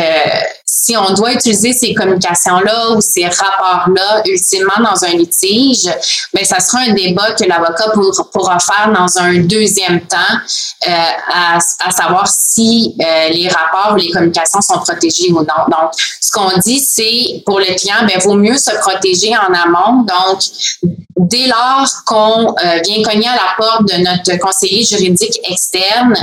si 0.64 0.97
on 0.97 1.12
doit 1.14 1.33
utiliser 1.33 1.73
ces 1.73 1.95
communications-là 1.95 2.92
ou 2.92 3.00
ces 3.00 3.26
rapports-là 3.26 4.23
ultimement 4.25 4.78
dans 4.78 5.04
un 5.04 5.14
litige, 5.16 5.90
bien, 6.33 6.45
ça 6.45 6.61
sera 6.61 6.78
un 6.83 6.92
débat 6.92 7.33
que 7.33 7.45
l'avocat 7.45 7.90
pourra 8.33 8.59
faire 8.61 8.92
dans 8.92 9.19
un 9.19 9.40
deuxième 9.40 10.00
temps, 10.02 10.16
euh, 10.87 10.90
à, 11.35 11.90
savoir 11.90 12.28
si 12.28 12.95
euh, 13.00 13.28
les 13.31 13.49
rapports 13.49 13.95
ou 13.95 13.97
les 13.97 14.11
communications 14.11 14.61
sont 14.61 14.78
protégées 14.78 15.33
ou 15.33 15.40
non. 15.40 15.64
Donc, 15.66 15.92
ce 16.21 16.31
qu'on 16.31 16.57
dit, 16.64 16.78
c'est 16.78 17.42
pour 17.45 17.59
le 17.59 17.75
client, 17.76 18.07
bien, 18.07 18.19
vaut 18.19 18.37
mieux 18.37 18.57
se 18.59 18.71
protéger 18.78 19.35
en 19.37 19.52
amont. 19.52 20.02
Donc, 20.04 20.40
dès 21.16 21.49
lors 21.49 21.88
qu'on 22.07 22.54
vient 22.85 23.02
cogner 23.02 23.28
à 23.28 23.35
la 23.35 23.54
porte 23.59 23.88
de 23.88 23.97
notre 23.99 24.38
conseiller 24.38 24.85
juridique 24.85 25.40
externe, 25.50 26.14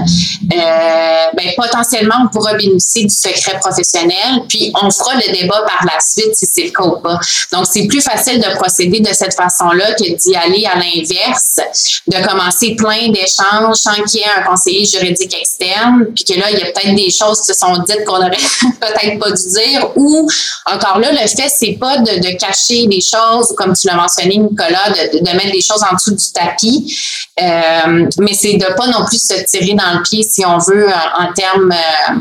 ben, 0.42 1.54
potentiellement, 1.58 2.29
pourra 2.32 2.54
bénéficier 2.54 3.06
du 3.06 3.16
secret 3.16 3.60
professionnel, 3.60 4.44
puis 4.48 4.72
on 4.82 4.90
fera 4.90 5.16
le 5.16 5.32
débat 5.32 5.62
par 5.62 5.86
la 5.86 6.00
suite 6.00 6.36
si 6.36 6.46
c'est 6.46 6.64
le 6.64 6.72
cas 6.72 6.84
ou 6.84 6.98
pas. 6.98 7.20
Donc, 7.52 7.66
c'est 7.72 7.88
plus 7.88 8.02
facile 8.02 8.40
de 8.40 8.56
procéder 8.56 9.00
de 9.00 9.14
cette 9.14 9.36
façon-là 9.36 9.94
que 9.94 10.16
d'y 10.16 10.36
aller 10.36 10.66
à 10.66 10.76
l'inverse, 10.76 11.60
de 12.08 12.28
commencer 12.28 12.76
plein 12.76 13.10
d'échanges 13.10 13.76
sans 13.76 13.94
qu'il 14.04 14.22
y 14.22 14.24
ait 14.24 14.40
un 14.40 14.44
conseiller 14.44 14.86
juridique 14.86 15.36
externe, 15.40 16.08
puis 16.16 16.24
que 16.24 16.40
là, 16.40 16.52
il 16.52 16.60
y 16.60 16.62
a 16.62 16.72
peut-être 16.72 16.96
des 16.96 17.10
choses 17.10 17.42
qui 17.42 17.48
se 17.48 17.54
sont 17.54 17.74
dites 17.88 18.06
qu'on 18.06 18.18
aurait 18.18 18.30
peut-être 18.80 19.20
pas 19.20 19.32
dû 19.32 19.50
dire, 19.50 19.92
ou 19.96 20.30
encore 20.66 21.00
là, 21.00 21.12
le 21.12 21.28
fait, 21.28 21.50
c'est 21.50 21.78
pas 21.80 21.98
de, 21.98 22.38
cacher 22.38 22.88
des 22.88 23.02
choses, 23.02 23.54
comme 23.58 23.74
tu 23.74 23.88
l'as 23.88 23.96
mentionné, 23.96 24.38
Nicolas, 24.38 24.90
de, 24.90 25.36
mettre 25.36 25.52
des 25.52 25.62
choses 25.62 25.84
en 25.90 25.96
dessous 25.96 26.16
du 26.16 26.32
tapis, 26.34 26.98
euh, 27.42 28.08
mais 28.20 28.34
c'est 28.34 28.54
de 28.54 28.74
pas 28.76 28.88
non 28.88 29.06
plus 29.06 29.22
se 29.22 29.44
tirer 29.46 29.74
dans 29.74 29.98
le 29.98 30.04
pied, 30.04 30.24
si 30.24 30.46
on 30.46 30.58
veut, 30.58 30.88
en 31.18 31.34
termes... 31.34 31.72
Euh, 31.72 32.19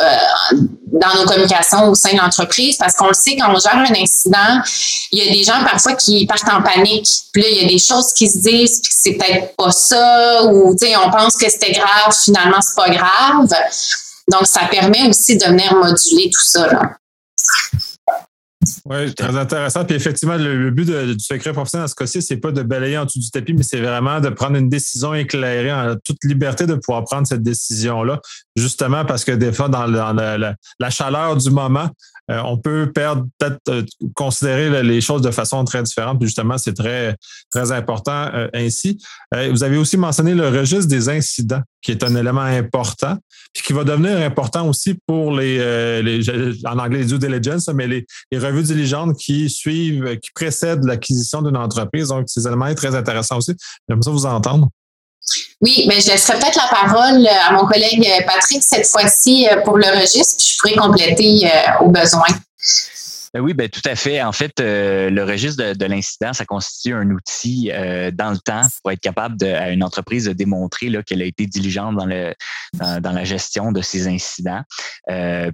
euh, 0.00 0.56
dans 0.86 1.14
nos 1.14 1.24
communications 1.24 1.88
au 1.88 1.94
sein 1.94 2.12
de 2.12 2.18
l'entreprise 2.18 2.76
parce 2.76 2.94
qu'on 2.94 3.08
le 3.08 3.14
sait 3.14 3.36
quand 3.36 3.52
on 3.52 3.58
gère 3.58 3.76
un 3.76 3.94
incident, 4.00 4.60
il 5.12 5.24
y 5.24 5.28
a 5.28 5.32
des 5.32 5.42
gens 5.42 5.62
parfois 5.64 5.94
qui 5.94 6.26
partent 6.26 6.48
en 6.48 6.62
panique. 6.62 7.08
Puis 7.32 7.42
là, 7.42 7.48
il 7.50 7.62
y 7.62 7.64
a 7.64 7.68
des 7.68 7.78
choses 7.78 8.12
qui 8.12 8.28
se 8.28 8.38
disent 8.38 8.80
puis 8.80 8.92
c'est 8.92 9.12
peut-être 9.12 9.54
pas 9.56 9.70
ça 9.70 10.44
ou 10.44 10.74
on 10.74 11.10
pense 11.10 11.36
que 11.36 11.48
c'était 11.48 11.72
grave, 11.72 12.12
finalement 12.12 12.60
c'est 12.60 12.76
pas 12.76 12.90
grave. 12.90 13.48
Donc 14.30 14.46
ça 14.46 14.66
permet 14.70 15.08
aussi 15.08 15.36
de 15.36 15.44
venir 15.44 15.74
moduler 15.74 16.30
tout 16.32 16.44
ça 16.44 16.66
là. 16.66 16.82
Oui, 18.86 19.14
très 19.14 19.36
intéressant. 19.36 19.84
Puis 19.84 19.96
effectivement, 19.96 20.36
le, 20.36 20.70
but 20.70 20.88
du 20.88 21.20
secret 21.20 21.52
professionnel 21.52 21.84
dans 21.84 21.90
ce 21.90 21.94
cas-ci, 21.94 22.22
c'est 22.22 22.36
pas 22.36 22.52
de 22.52 22.62
balayer 22.62 22.98
en 22.98 23.04
dessous 23.04 23.18
du 23.18 23.30
tapis, 23.30 23.52
mais 23.52 23.62
c'est 23.62 23.80
vraiment 23.80 24.20
de 24.20 24.28
prendre 24.28 24.56
une 24.56 24.68
décision 24.68 25.14
éclairée 25.14 25.72
en 25.72 25.96
toute 26.04 26.22
liberté 26.24 26.66
de 26.66 26.74
pouvoir 26.74 27.04
prendre 27.04 27.26
cette 27.26 27.42
décision-là, 27.42 28.20
justement 28.56 29.04
parce 29.04 29.24
que 29.24 29.32
des 29.32 29.52
fois, 29.52 29.68
dans, 29.68 29.86
la, 29.86 30.90
chaleur 30.90 31.36
du 31.36 31.50
moment, 31.50 31.88
euh, 32.30 32.40
on 32.44 32.56
peut 32.56 32.90
perdre, 32.94 33.26
peut-être 33.38 33.58
euh, 33.68 33.82
considérer 34.14 34.82
les 34.82 35.00
choses 35.02 35.20
de 35.20 35.30
façon 35.30 35.62
très 35.64 35.82
différente. 35.82 36.18
Puis 36.18 36.28
justement, 36.28 36.56
c'est 36.56 36.72
très, 36.72 37.16
très 37.50 37.70
important 37.70 38.30
euh, 38.32 38.48
ainsi. 38.54 38.98
vous 39.50 39.62
avez 39.62 39.76
aussi 39.76 39.98
mentionné 39.98 40.34
le 40.34 40.48
registre 40.48 40.88
des 40.88 41.08
incidents, 41.10 41.60
qui 41.82 41.90
est 41.90 42.02
un 42.02 42.14
élément 42.16 42.40
important, 42.40 43.18
puis 43.52 43.62
qui 43.62 43.72
va 43.74 43.84
devenir 43.84 44.16
important 44.18 44.66
aussi 44.66 44.96
pour 45.06 45.32
les, 45.32 45.60
en 46.64 46.78
anglais, 46.78 47.00
les 47.00 47.04
due 47.04 47.18
diligence, 47.18 47.68
mais 47.68 47.86
les, 47.86 48.06
revues 48.38 48.62
diligentes 48.62 49.16
qui 49.18 49.50
suivent, 49.50 50.18
qui 50.18 50.30
précèdent 50.34 50.84
l'acquisition 50.84 51.42
d'une 51.42 51.56
entreprise. 51.56 52.08
Donc, 52.08 52.24
ces 52.28 52.46
éléments 52.46 52.68
sont 52.68 52.74
très 52.74 52.94
intéressants 52.94 53.36
aussi. 53.36 53.54
J'aimerais 53.88 54.02
ça 54.02 54.10
vous 54.10 54.26
entendre. 54.26 54.70
Oui, 55.60 55.86
mais 55.88 56.00
je 56.00 56.10
laisserai 56.10 56.38
peut-être 56.38 56.56
la 56.56 56.68
parole 56.68 57.26
à 57.26 57.52
mon 57.52 57.66
collègue 57.66 58.06
Patrick 58.26 58.62
cette 58.62 58.86
fois-ci 58.86 59.48
euh, 59.48 59.62
pour 59.62 59.78
le 59.78 59.86
registre, 59.86 60.36
puis 60.36 60.52
je 60.52 60.58
pourrais 60.58 60.88
compléter 60.88 61.46
euh, 61.46 61.84
au 61.84 61.88
besoin. 61.88 62.26
Ben 63.32 63.40
oui, 63.40 63.52
ben 63.52 63.68
tout 63.68 63.82
à 63.84 63.96
fait. 63.96 64.22
En 64.22 64.30
fait, 64.30 64.60
euh, 64.60 65.10
le 65.10 65.24
registre 65.24 65.72
de, 65.72 65.86
l'incident, 65.86 66.32
ça 66.32 66.44
constitue 66.44 66.94
un 66.94 67.10
outil 67.10 67.68
dans 68.12 68.30
le 68.30 68.38
temps 68.38 68.62
pour 68.80 68.92
être 68.92 69.00
capable 69.00 69.44
à 69.44 69.70
une 69.70 69.82
entreprise 69.82 70.26
de 70.26 70.32
démontrer 70.32 70.92
qu'elle 71.04 71.20
a 71.20 71.24
été 71.24 71.46
diligente 71.46 71.96
dans, 71.96 72.06
dans, 73.00 73.12
la 73.12 73.24
gestion 73.24 73.72
de 73.72 73.82
ces 73.82 74.06
incidents. 74.06 74.62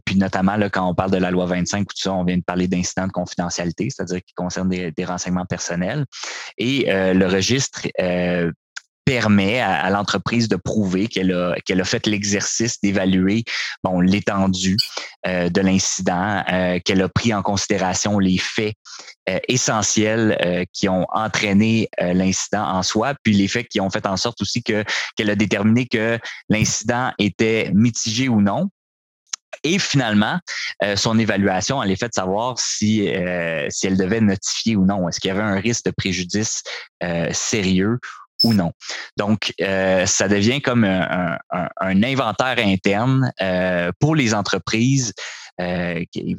puis 0.05 0.17
notamment, 0.17 0.57
là, 0.57 0.69
quand 0.69 0.87
on 0.87 0.95
parle 0.95 1.11
de 1.11 1.17
la 1.17 1.31
loi 1.31 1.47
25 1.47 1.87
tout 1.87 1.97
ça, 1.97 2.13
on 2.13 2.25
vient 2.25 2.37
de 2.37 2.43
parler 2.43 2.69
d'incidents 2.69 3.07
de 3.07 3.13
confidentialité, 3.13 3.89
c'est-à-dire 3.89 4.21
qui 4.27 4.35
concernent 4.35 4.69
des, 4.69 5.05
renseignements 5.07 5.47
personnels. 5.47 6.05
Et 6.59 6.85
le 6.91 7.27
registre 7.29 7.87
permet 9.05 9.61
à, 9.61 9.91
l'entreprise 9.91 10.49
de 10.49 10.57
prouver 10.57 11.09
qu'elle 11.09 11.33
a, 11.33 11.55
qu'elle 11.65 11.81
a 11.81 11.85
fait 11.85 12.07
l'exercice 12.07 12.81
d'évaluer 12.81 13.45
bon, 13.83 14.01
l'étendue 14.01 14.77
euh, 15.27 15.49
de 15.49 15.61
l'incident, 15.61 16.45
euh, 16.53 16.79
qu'elle 16.85 17.03
a 17.03 17.09
pris 17.09 17.35
en 17.35 17.43
considération 17.43 18.19
les 18.19 18.39
faits 18.39 18.75
euh, 19.29 19.39
essentiels 19.49 20.67
qui 20.73 20.89
ont 20.89 21.07
entraîné 21.13 21.89
l'incident 21.99 22.65
en 22.65 22.83
soi, 22.83 23.15
puis 23.23 23.33
les 23.33 23.49
faits 23.49 23.69
qui 23.69 23.81
ont 23.81 23.91
fait 23.91 24.07
en 24.07 24.17
sorte 24.17 24.41
aussi 24.43 24.63
que 24.63 24.85
qu'elle 25.17 25.31
a 25.31 25.35
déterminé 25.35 25.87
que 25.87 26.19
l'incident 26.49 27.13
était 27.19 27.71
mitigé 27.75 28.29
ou 28.29 28.41
non. 28.41 28.71
Et 29.65 29.79
finalement, 29.79 30.39
son 30.97 31.19
évaluation, 31.19 31.83
elle 31.83 31.91
est 31.91 32.03
de 32.03 32.09
savoir 32.15 32.59
si, 32.59 33.09
si 33.69 33.87
elle 33.87 33.97
devait 33.97 34.21
notifier 34.21 34.77
ou 34.77 34.87
non. 34.87 35.09
Est-ce 35.09 35.21
qu'il 35.21 35.29
y 35.29 35.33
avait 35.33 35.43
un 35.43 35.61
risque 35.61 35.85
de 35.87 35.91
préjudice 35.91 36.63
sérieux 37.33 37.99
ou 38.45 38.55
non. 38.55 38.73
Donc, 39.17 39.53
euh, 39.61 40.07
ça 40.07 40.29
devient 40.29 40.61
comme 40.61 40.85
un, 40.85 41.39
inventaire 41.81 42.57
interne 42.59 43.33
euh, 43.41 43.91
pour 44.01 44.15
les 44.15 44.35
entreprises 44.35 45.13
euh, 45.61 46.05
qui, 46.11 46.37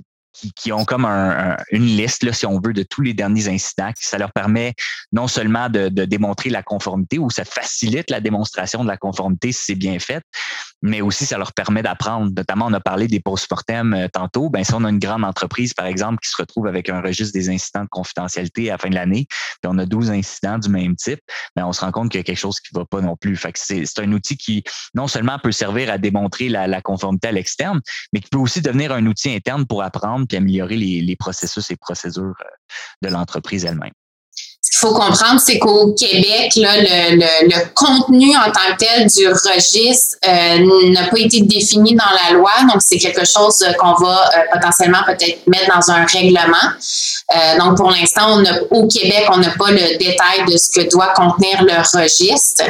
qui, 0.56 0.72
ont 0.72 0.86
comme 0.86 1.06
une 1.06 1.86
liste, 1.86 2.24
là, 2.24 2.34
si 2.34 2.46
on 2.46 2.60
veut, 2.60 2.74
de 2.74 2.84
tous 2.84 3.02
les 3.02 3.14
derniers 3.14 3.48
incidents. 3.48 3.92
Ça 4.00 4.18
leur 4.18 4.32
permet 4.32 4.74
non 5.12 5.28
seulement 5.28 5.70
de, 5.70 5.90
démontrer 5.90 6.50
la 6.50 6.64
conformité 6.64 7.20
ou 7.20 7.30
ça 7.30 7.46
facilite 7.46 8.10
la 8.10 8.22
démonstration 8.22 8.84
de 8.84 8.88
la 8.88 8.98
conformité 8.98 9.52
si 9.52 9.64
c'est 9.66 9.76
bien 9.76 10.00
fait, 10.00 10.24
mais 10.82 11.02
aussi 11.02 11.26
ça 11.26 11.38
leur 11.38 11.54
permet 11.54 11.84
d'apprendre. 11.84 12.32
Notamment, 12.36 12.68
on 12.68 12.74
a 12.74 12.80
parlé 12.80 13.08
des 13.08 13.20
post-mortem 13.20 13.94
euh, 13.94 14.08
tantôt. 14.08 14.50
Ben, 14.50 14.64
si 14.64 14.74
on 14.74 14.84
a 14.84 14.90
une 14.90 15.00
grande 15.00 15.24
entreprise, 15.24 15.74
par 15.74 15.86
exemple, 15.86 16.20
qui 16.24 16.30
se 16.30 16.38
retrouve 16.38 16.68
avec 16.68 16.90
un 16.90 17.02
registre 17.02 17.34
des 17.34 17.50
incidents 17.50 17.84
de 17.84 17.90
confidentialité 17.90 18.70
à 18.70 18.74
la 18.74 18.78
fin 18.78 18.90
de 18.90 18.96
l'année, 18.96 19.28
puis 19.62 19.72
on 19.74 19.78
a 19.78 19.86
12 19.86 20.12
incidents 20.12 20.58
du 20.58 20.70
même 20.70 20.96
type, 20.96 21.20
ben, 21.56 21.66
on 21.66 21.74
se 21.74 21.82
rend 21.82 21.92
compte 21.92 22.12
qu'il 22.12 22.20
y 22.20 22.22
a 22.22 22.24
quelque 22.24 22.38
chose 22.38 22.60
qui 22.60 22.76
ne 22.76 22.80
va 22.80 22.86
pas 22.86 23.02
non 23.02 23.16
plus. 23.16 23.40
C'est, 23.56 24.00
un 24.00 24.12
outil 24.14 24.38
qui 24.38 24.64
non 24.96 25.08
seulement 25.08 25.38
peut 25.40 25.52
servir 25.52 25.92
à 25.92 25.98
démontrer 25.98 26.50
la, 26.50 26.82
conformité 26.82 27.28
à 27.28 27.32
l'externe, 27.32 27.82
mais 28.14 28.20
qui 28.20 28.30
peut 28.30 28.40
aussi 28.40 28.62
devenir 28.62 28.92
un 28.92 29.06
outil 29.06 29.34
interne 29.34 29.66
pour 29.66 29.84
apprendre 29.84 30.26
puis 30.28 30.38
améliorer 30.38 30.78
les, 30.78 31.16
processus 31.16 31.70
et 31.70 31.76
procédures 31.76 32.34
euh, 32.42 33.08
de 33.08 33.10
l'entreprise 33.10 33.66
elle-même 33.66 33.92
ce 34.64 34.70
qu'il 34.70 34.78
faut 34.78 34.94
comprendre, 34.94 35.40
c'est 35.40 35.58
qu'au 35.58 35.94
Québec, 35.94 36.54
le, 36.56 37.74
contenu 37.74 38.36
en 38.38 38.52
tant 38.52 38.76
que 38.76 38.78
tel 38.78 39.08
du 39.08 39.28
registre 39.28 40.18
euh, 40.28 40.92
n'a 40.92 41.08
pas 41.08 41.20
été 41.20 41.42
défini 41.42 41.96
dans 41.96 42.12
la 42.28 42.38
loi. 42.38 42.52
Donc, 42.72 42.82
c'est 42.82 43.00
quelque 43.00 43.26
chose 43.26 43.66
qu'on 43.80 43.94
va 43.94 44.30
euh, 44.30 44.42
potentiellement 44.54 45.04
peut-être 45.06 45.48
mettre 45.48 45.76
dans 45.76 45.92
un 45.92 46.06
règlement. 46.06 46.76
Euh, 47.34 47.58
donc, 47.60 47.78
pour 47.78 47.92
l'instant, 47.92 48.42
au 48.72 48.88
Québec, 48.88 49.26
on 49.32 49.38
n'a 49.38 49.50
pas 49.52 49.72
le 49.72 49.98
détail 49.98 50.46
de 50.48 50.58
ce 50.58 50.70
que 50.70 50.90
doit 50.90 51.14
contenir 51.16 51.64
le 51.64 51.78
registre. 51.98 52.64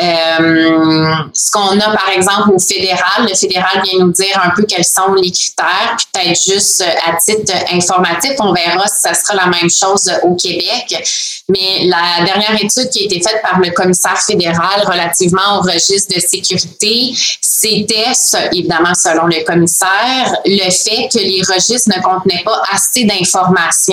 Euh, 0.00 1.14
ce 1.34 1.50
qu'on 1.50 1.78
a, 1.78 1.96
par 1.96 2.08
exemple, 2.14 2.50
au 2.54 2.58
fédéral, 2.58 3.28
le 3.28 3.34
fédéral 3.34 3.82
vient 3.84 4.04
nous 4.04 4.12
dire 4.12 4.40
un 4.42 4.50
peu 4.50 4.64
quels 4.64 4.84
sont 4.84 5.12
les 5.14 5.30
critères. 5.30 5.96
Peut-être 6.12 6.42
juste 6.42 6.82
à 7.06 7.16
titre 7.16 7.52
informatif, 7.72 8.32
on 8.38 8.52
verra 8.52 8.86
si 8.88 9.00
ça 9.00 9.14
sera 9.14 9.34
la 9.34 9.46
même 9.46 9.70
chose 9.70 10.10
au 10.22 10.34
Québec. 10.34 11.04
Mais 11.48 11.86
la 11.86 12.24
dernière 12.24 12.54
étude 12.54 12.88
qui 12.90 13.00
a 13.00 13.04
été 13.04 13.20
faite 13.20 13.42
par 13.42 13.60
le 13.60 13.70
commissaire 13.70 14.18
fédéral 14.18 14.82
relativement 14.86 15.58
au 15.58 15.60
registre 15.60 16.14
de 16.14 16.20
sécurité, 16.20 17.12
c'était, 17.42 18.12
évidemment 18.52 18.94
selon 18.94 19.26
le 19.26 19.44
commissaire, 19.44 20.34
le 20.46 20.70
fait 20.70 21.08
que 21.12 21.18
les 21.18 21.42
registres 21.42 21.90
ne 21.94 22.02
contenaient 22.02 22.42
pas 22.44 22.62
assez 22.72 23.04
d'informations 23.04 23.89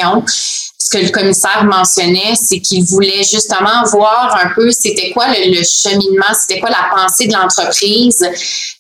ce 0.87 0.97
que 0.97 1.03
le 1.03 1.09
commissaire 1.09 1.63
mentionnait, 1.65 2.35
c'est 2.35 2.59
qu'il 2.59 2.85
voulait 2.85 3.23
justement 3.23 3.83
voir 3.91 4.37
un 4.41 4.49
peu 4.55 4.71
c'était 4.71 5.11
quoi 5.11 5.25
le, 5.27 5.63
cheminement, 5.63 6.33
c'était 6.39 6.59
quoi 6.59 6.69
la 6.69 6.89
pensée 6.95 7.27
de 7.27 7.33
l'entreprise 7.33 8.23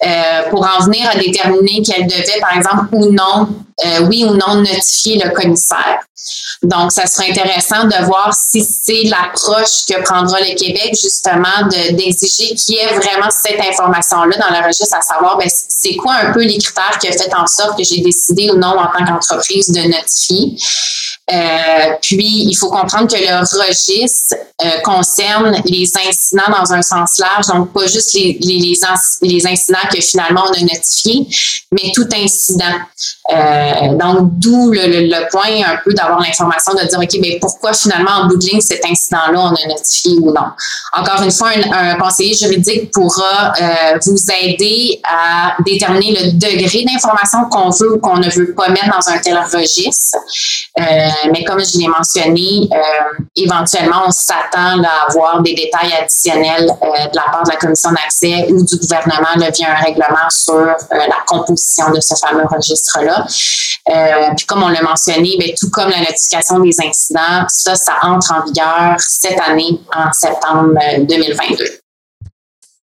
euh, 0.05 0.49
pour 0.49 0.65
en 0.65 0.85
venir 0.85 1.09
à 1.09 1.15
déterminer 1.15 1.81
qu'elle 1.81 2.07
devait, 2.07 2.39
par 2.39 2.55
exemple, 2.55 2.85
ou 2.93 3.11
non, 3.11 3.49
euh, 3.85 4.07
oui 4.07 4.23
ou 4.23 4.35
non, 4.35 4.55
notifier 4.55 5.21
le 5.23 5.31
commissaire. 5.31 5.99
Donc, 6.63 6.91
ça 6.91 7.05
serait 7.05 7.31
intéressant 7.31 7.85
de 7.85 8.05
voir 8.05 8.33
si 8.33 8.63
c'est 8.63 9.03
l'approche 9.03 9.85
que 9.87 10.01
prendra 10.01 10.39
le 10.39 10.55
Québec, 10.55 10.97
justement, 10.99 11.67
d'exiger 11.69 12.55
qu'il 12.55 12.75
y 12.75 12.77
ait 12.79 12.93
vraiment 12.95 13.29
cette 13.29 13.59
information-là 13.59 14.37
dans 14.37 14.59
le 14.59 14.65
registre, 14.65 14.97
à 14.97 15.01
savoir, 15.01 15.37
ben, 15.37 15.47
c'est 15.49 15.95
quoi 15.95 16.13
un 16.13 16.31
peu 16.31 16.43
les 16.43 16.57
critères 16.57 16.97
qui 16.99 17.07
ont 17.09 17.11
fait 17.11 17.33
en 17.35 17.45
sorte 17.45 17.77
que 17.77 17.83
j'ai 17.83 18.01
décidé 18.01 18.49
ou 18.51 18.57
non 18.57 18.75
en 18.77 18.87
tant 18.87 19.05
qu'entreprise 19.05 19.69
de 19.69 19.81
notifier. 19.81 20.55
Euh, 21.29 21.95
puis, 22.01 22.47
il 22.49 22.55
faut 22.55 22.69
comprendre 22.69 23.07
que 23.07 23.17
le 23.17 23.67
registre 23.67 24.35
euh, 24.63 24.79
concerne 24.81 25.61
les 25.65 25.91
incidents 26.07 26.49
dans 26.49 26.73
un 26.73 26.81
sens 26.81 27.19
large, 27.19 27.47
donc 27.47 27.73
pas 27.73 27.85
juste 27.85 28.13
les, 28.13 28.37
les, 28.41 28.57
les, 29.21 29.45
incidents 29.45 29.77
que 29.93 29.99
finalement 29.99 30.45
on 30.47 30.53
a 30.53 30.61
notifiés, 30.61 31.27
mais 31.71 31.91
tout 31.93 32.07
incident. 32.15 32.63
Euh, 33.29 33.93
donc, 33.97 34.39
d'où 34.39 34.71
le, 34.71 34.87
le, 34.87 35.29
point 35.29 35.63
un 35.65 35.77
peu 35.83 35.93
d'avoir 35.93 36.21
l'information 36.21 36.73
de 36.73 36.87
dire, 36.87 36.97
OK, 36.97 37.19
mais 37.21 37.37
pourquoi 37.41 37.73
finalement 37.73 38.11
en 38.11 38.27
bout 38.27 38.37
de 38.37 38.45
ligne 38.45 38.61
cet 38.61 38.85
incident-là, 38.85 39.37
on 39.37 39.53
a 39.53 39.67
notifié 39.67 40.13
ou 40.21 40.31
non. 40.31 40.47
Encore 40.93 41.21
une 41.21 41.31
fois, 41.31 41.49
un, 41.73 41.95
conseiller 41.95 42.33
juridique 42.33 42.91
pourra 42.91 43.53
euh, 43.61 43.99
vous 44.05 44.17
aider 44.41 45.01
à 45.03 45.57
déterminer 45.65 46.17
le 46.19 46.31
degré 46.31 46.85
d'information 46.85 47.45
qu'on 47.51 47.69
veut 47.69 47.95
ou 47.95 47.99
qu'on 47.99 48.17
ne 48.17 48.29
veut 48.29 48.53
pas 48.53 48.69
mettre 48.69 48.89
dans 48.89 49.09
un 49.09 49.17
tel 49.19 49.37
registre. 49.53 50.17
Euh, 51.25 51.29
mais 51.31 51.43
comme 51.43 51.59
je 51.59 51.77
l'ai 51.77 51.87
mentionné, 51.87 52.69
éventuellement, 53.35 54.03
on 54.07 54.11
s'attend 54.11 54.83
à 54.83 55.09
avoir 55.09 55.41
des 55.41 55.53
détails 55.53 55.93
additionnels 55.93 56.67
de 56.67 57.15
la 57.15 57.23
part 57.31 57.43
de 57.43 57.51
la 57.51 57.57
commission 57.57 57.91
d'accès 57.91 58.47
ou 58.49 58.63
du 58.63 58.77
gouvernement 58.77 59.51
via 59.53 59.71
un 59.71 59.75
règlement 59.75 60.29
sur 60.29 60.65
la 60.91 61.17
composition 61.25 61.91
de 61.91 61.99
ce 61.99 62.15
fameux 62.15 62.45
registre-là. 62.49 63.25
puis 64.35 64.45
comme 64.45 64.63
on 64.63 64.69
l'a 64.69 64.81
mentionné, 64.81 65.35
bien, 65.39 65.53
tout 65.59 65.69
comme 65.69 65.89
la 65.89 65.99
notification 65.99 66.59
des 66.59 66.75
incidents, 66.81 67.45
ça, 67.47 67.75
ça 67.75 67.93
entre 68.03 68.33
en 68.33 68.45
vigueur 68.45 68.95
cette 68.99 69.39
année, 69.39 69.79
en 69.95 70.11
septembre 70.11 70.73
2022. 71.07 71.65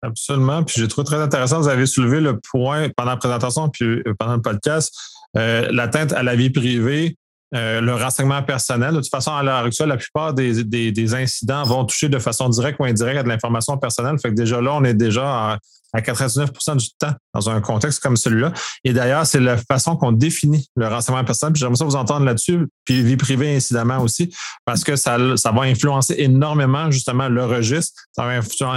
Absolument. 0.02 0.62
Puis 0.62 0.76
j'ai 0.78 0.88
trouvé 0.88 1.04
très 1.04 1.20
intéressant, 1.20 1.60
vous 1.60 1.68
avez 1.68 1.86
soulevé 1.86 2.20
le 2.20 2.38
point 2.38 2.88
pendant 2.96 3.10
la 3.10 3.16
présentation 3.16 3.68
puis 3.68 3.84
euh, 3.84 4.14
pendant 4.18 4.36
le 4.36 4.42
podcast, 4.42 4.94
euh, 5.36 5.68
l'atteinte 5.72 6.12
à 6.12 6.22
la 6.22 6.36
vie 6.36 6.50
privée, 6.50 7.16
euh, 7.54 7.80
le 7.80 7.94
renseignement 7.94 8.42
personnel. 8.42 8.94
De 8.94 9.00
toute 9.00 9.10
façon, 9.10 9.32
à 9.32 9.42
l'heure 9.42 9.64
actuelle, 9.64 9.88
la 9.88 9.96
plupart 9.96 10.34
des, 10.34 11.14
incidents 11.14 11.62
vont 11.62 11.84
toucher 11.84 12.08
de 12.08 12.18
façon 12.18 12.48
directe 12.48 12.78
ou 12.78 12.84
indirecte 12.84 13.20
à 13.20 13.22
de 13.22 13.28
l'information 13.28 13.78
personnelle. 13.78 14.18
Fait 14.20 14.28
que 14.28 14.34
déjà 14.34 14.60
là, 14.60 14.74
on 14.74 14.84
est 14.84 14.94
déjà 14.94 15.58
à 15.94 16.00
99% 16.00 16.76
du 16.76 16.88
temps 16.98 17.14
dans 17.32 17.48
un 17.48 17.60
contexte 17.60 18.02
comme 18.02 18.16
celui-là. 18.16 18.52
Et 18.84 18.92
d'ailleurs, 18.92 19.26
c'est 19.26 19.40
la 19.40 19.56
façon 19.56 19.96
qu'on 19.96 20.12
définit 20.12 20.68
le 20.76 20.86
renseignement 20.88 21.24
personnel. 21.24 21.54
Puis 21.54 21.60
j'aimerais 21.60 21.76
ça 21.76 21.84
vous 21.86 21.96
entendre 21.96 22.26
là-dessus, 22.26 22.66
puis 22.84 23.02
vie 23.02 23.16
privée 23.16 23.56
incidemment 23.56 23.98
aussi, 24.00 24.34
parce 24.66 24.84
que 24.84 24.96
ça, 24.96 25.16
va 25.16 25.62
influencer 25.62 26.16
énormément 26.18 26.90
justement 26.90 27.28
le 27.28 27.44
registre. 27.46 28.02
Ça 28.12 28.24
va 28.24 28.32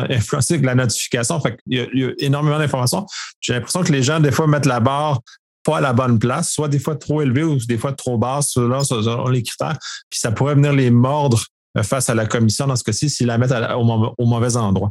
influencer 0.09 0.57
la 0.59 0.75
notification. 0.75 1.39
Fait 1.41 1.57
qu'il 1.57 1.89
il 1.93 1.99
y 1.99 2.05
a 2.05 2.11
énormément 2.19 2.57
d'informations. 2.57 3.05
J'ai 3.41 3.53
l'impression 3.53 3.83
que 3.83 3.91
les 3.91 4.03
gens, 4.03 4.21
des 4.21 4.31
fois, 4.31 4.47
mettent 4.47 4.65
la 4.65 4.79
barre 4.79 5.19
pas 5.63 5.77
à 5.77 5.81
la 5.81 5.93
bonne 5.93 6.19
place, 6.19 6.51
soit 6.51 6.67
des 6.67 6.79
fois 6.79 6.95
trop 6.95 7.21
élevée 7.21 7.43
ou 7.43 7.57
des 7.57 7.77
fois 7.77 7.93
trop 7.93 8.17
basse, 8.17 8.51
selon, 8.51 8.83
selon 8.83 9.27
les 9.27 9.43
critères. 9.43 9.77
Puis 10.09 10.19
ça 10.19 10.31
pourrait 10.31 10.55
venir 10.55 10.73
les 10.73 10.91
mordre 10.91 11.43
euh, 11.77 11.83
face 11.83 12.09
à 12.09 12.15
la 12.15 12.25
commission 12.25 12.67
dans 12.67 12.75
ce 12.75 12.83
cas-ci 12.83 13.09
s'ils 13.09 13.27
la 13.27 13.37
mettent 13.37 13.53
au 13.73 14.25
mauvais 14.25 14.57
endroit. 14.57 14.89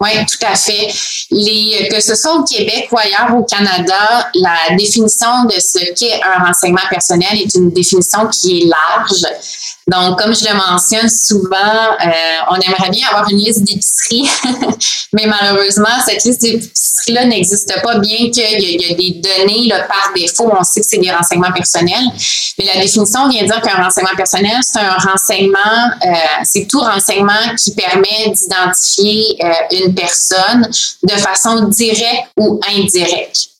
Oui, 0.00 0.10
tout 0.26 0.46
à 0.46 0.54
fait. 0.54 0.92
Les, 1.30 1.88
que 1.90 2.00
ce 2.00 2.14
soit 2.14 2.34
au 2.34 2.44
Québec 2.44 2.88
ou 2.92 2.98
ailleurs 2.98 3.34
au 3.34 3.44
Canada, 3.44 4.30
la 4.34 4.76
définition 4.76 5.44
de 5.44 5.58
ce 5.58 5.92
qu'est 5.94 6.20
un 6.22 6.44
renseignement 6.44 6.86
personnel 6.90 7.30
est 7.32 7.54
une 7.54 7.70
définition 7.70 8.26
qui 8.28 8.60
est 8.60 8.66
large. 8.66 9.24
Donc, 9.88 10.20
comme 10.20 10.34
je 10.34 10.44
le 10.44 10.54
mentionne 10.54 11.08
souvent, 11.08 11.54
euh, 11.54 12.10
on 12.50 12.56
aimerait 12.56 12.90
bien 12.90 13.06
avoir 13.08 13.30
une 13.30 13.38
liste 13.38 13.62
d'épiceries, 13.62 14.28
mais 15.12 15.26
malheureusement, 15.26 15.86
cette 16.04 16.24
liste 16.24 16.42
d'épiceries-là 16.42 17.24
n'existe 17.26 17.72
pas, 17.82 17.98
bien 17.98 18.30
qu'il 18.30 18.42
y, 18.42 18.82
y, 18.82 18.92
a 18.92 18.96
des 18.96 19.20
données 19.22 19.68
par 19.86 20.12
défaut. 20.14 20.52
On 20.58 20.64
sait 20.64 20.80
que 20.80 20.86
c'est 20.90 20.98
des 20.98 21.12
renseignements 21.12 21.52
personnels, 21.52 22.04
mais 22.58 22.64
la 22.64 22.80
définition 22.80 23.28
vient 23.28 23.44
dire 23.44 23.60
qu'un 23.60 23.80
renseignement 23.80 24.16
personnel, 24.16 24.56
c'est 24.62 24.80
un 24.80 24.96
renseignement, 24.96 25.90
euh, 26.04 26.14
c'est 26.42 26.66
tout 26.68 26.80
renseignement 26.80 27.54
qui 27.56 27.72
permet 27.72 28.32
d'identifier 28.34 29.36
euh, 29.44 29.52
une 29.70 29.85
personne 29.94 30.68
de 31.02 31.12
façon 31.12 31.64
directe 31.68 32.28
ou 32.36 32.60
indirecte. 32.76 33.50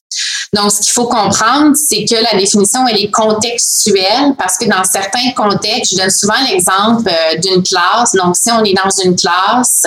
Donc, 0.53 0.71
ce 0.71 0.81
qu'il 0.81 0.93
faut 0.93 1.07
comprendre, 1.07 1.77
c'est 1.77 2.05
que 2.05 2.15
la 2.15 2.39
définition, 2.39 2.87
elle 2.89 2.99
est 2.99 3.11
contextuelle 3.11 4.35
parce 4.39 4.57
que 4.57 4.67
dans 4.67 4.85
certains 4.85 5.33
contextes, 5.37 5.93
je 5.93 5.99
donne 5.99 6.11
souvent 6.11 6.41
l'exemple 6.49 7.09
euh, 7.09 7.39
d'une 7.39 7.63
classe. 7.63 8.13
Donc, 8.13 8.37
si 8.37 8.51
on 8.51 8.65
est 8.65 8.75
dans 8.75 8.91
une 9.05 9.17
classe, 9.17 9.87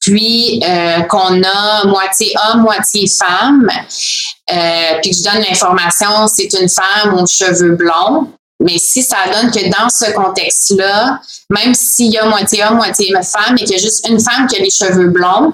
puis 0.00 0.60
euh, 0.64 1.02
qu'on 1.02 1.42
a 1.42 1.86
moitié 1.86 2.34
homme, 2.48 2.62
moitié 2.62 3.08
femme, 3.08 3.68
euh, 4.52 4.98
puis 5.00 5.10
que 5.10 5.16
je 5.16 5.22
donne 5.22 5.42
l'information, 5.48 6.26
c'est 6.28 6.52
une 6.60 6.68
femme 6.68 7.14
aux 7.14 7.26
cheveux 7.26 7.76
blonds. 7.76 8.32
Mais 8.60 8.78
si 8.78 9.02
ça 9.02 9.18
donne 9.32 9.50
que 9.50 9.68
dans 9.68 9.88
ce 9.88 10.12
contexte-là, 10.12 11.20
même 11.50 11.74
s'il 11.74 12.12
y 12.12 12.18
a 12.18 12.26
moitié 12.26 12.64
homme, 12.64 12.76
moitié 12.76 13.12
femme, 13.22 13.56
et 13.58 13.64
qu'il 13.64 13.72
y 13.72 13.74
a 13.74 13.82
juste 13.82 14.08
une 14.08 14.20
femme 14.20 14.46
qui 14.46 14.56
a 14.56 14.62
les 14.62 14.70
cheveux 14.70 15.08
blonds, 15.08 15.52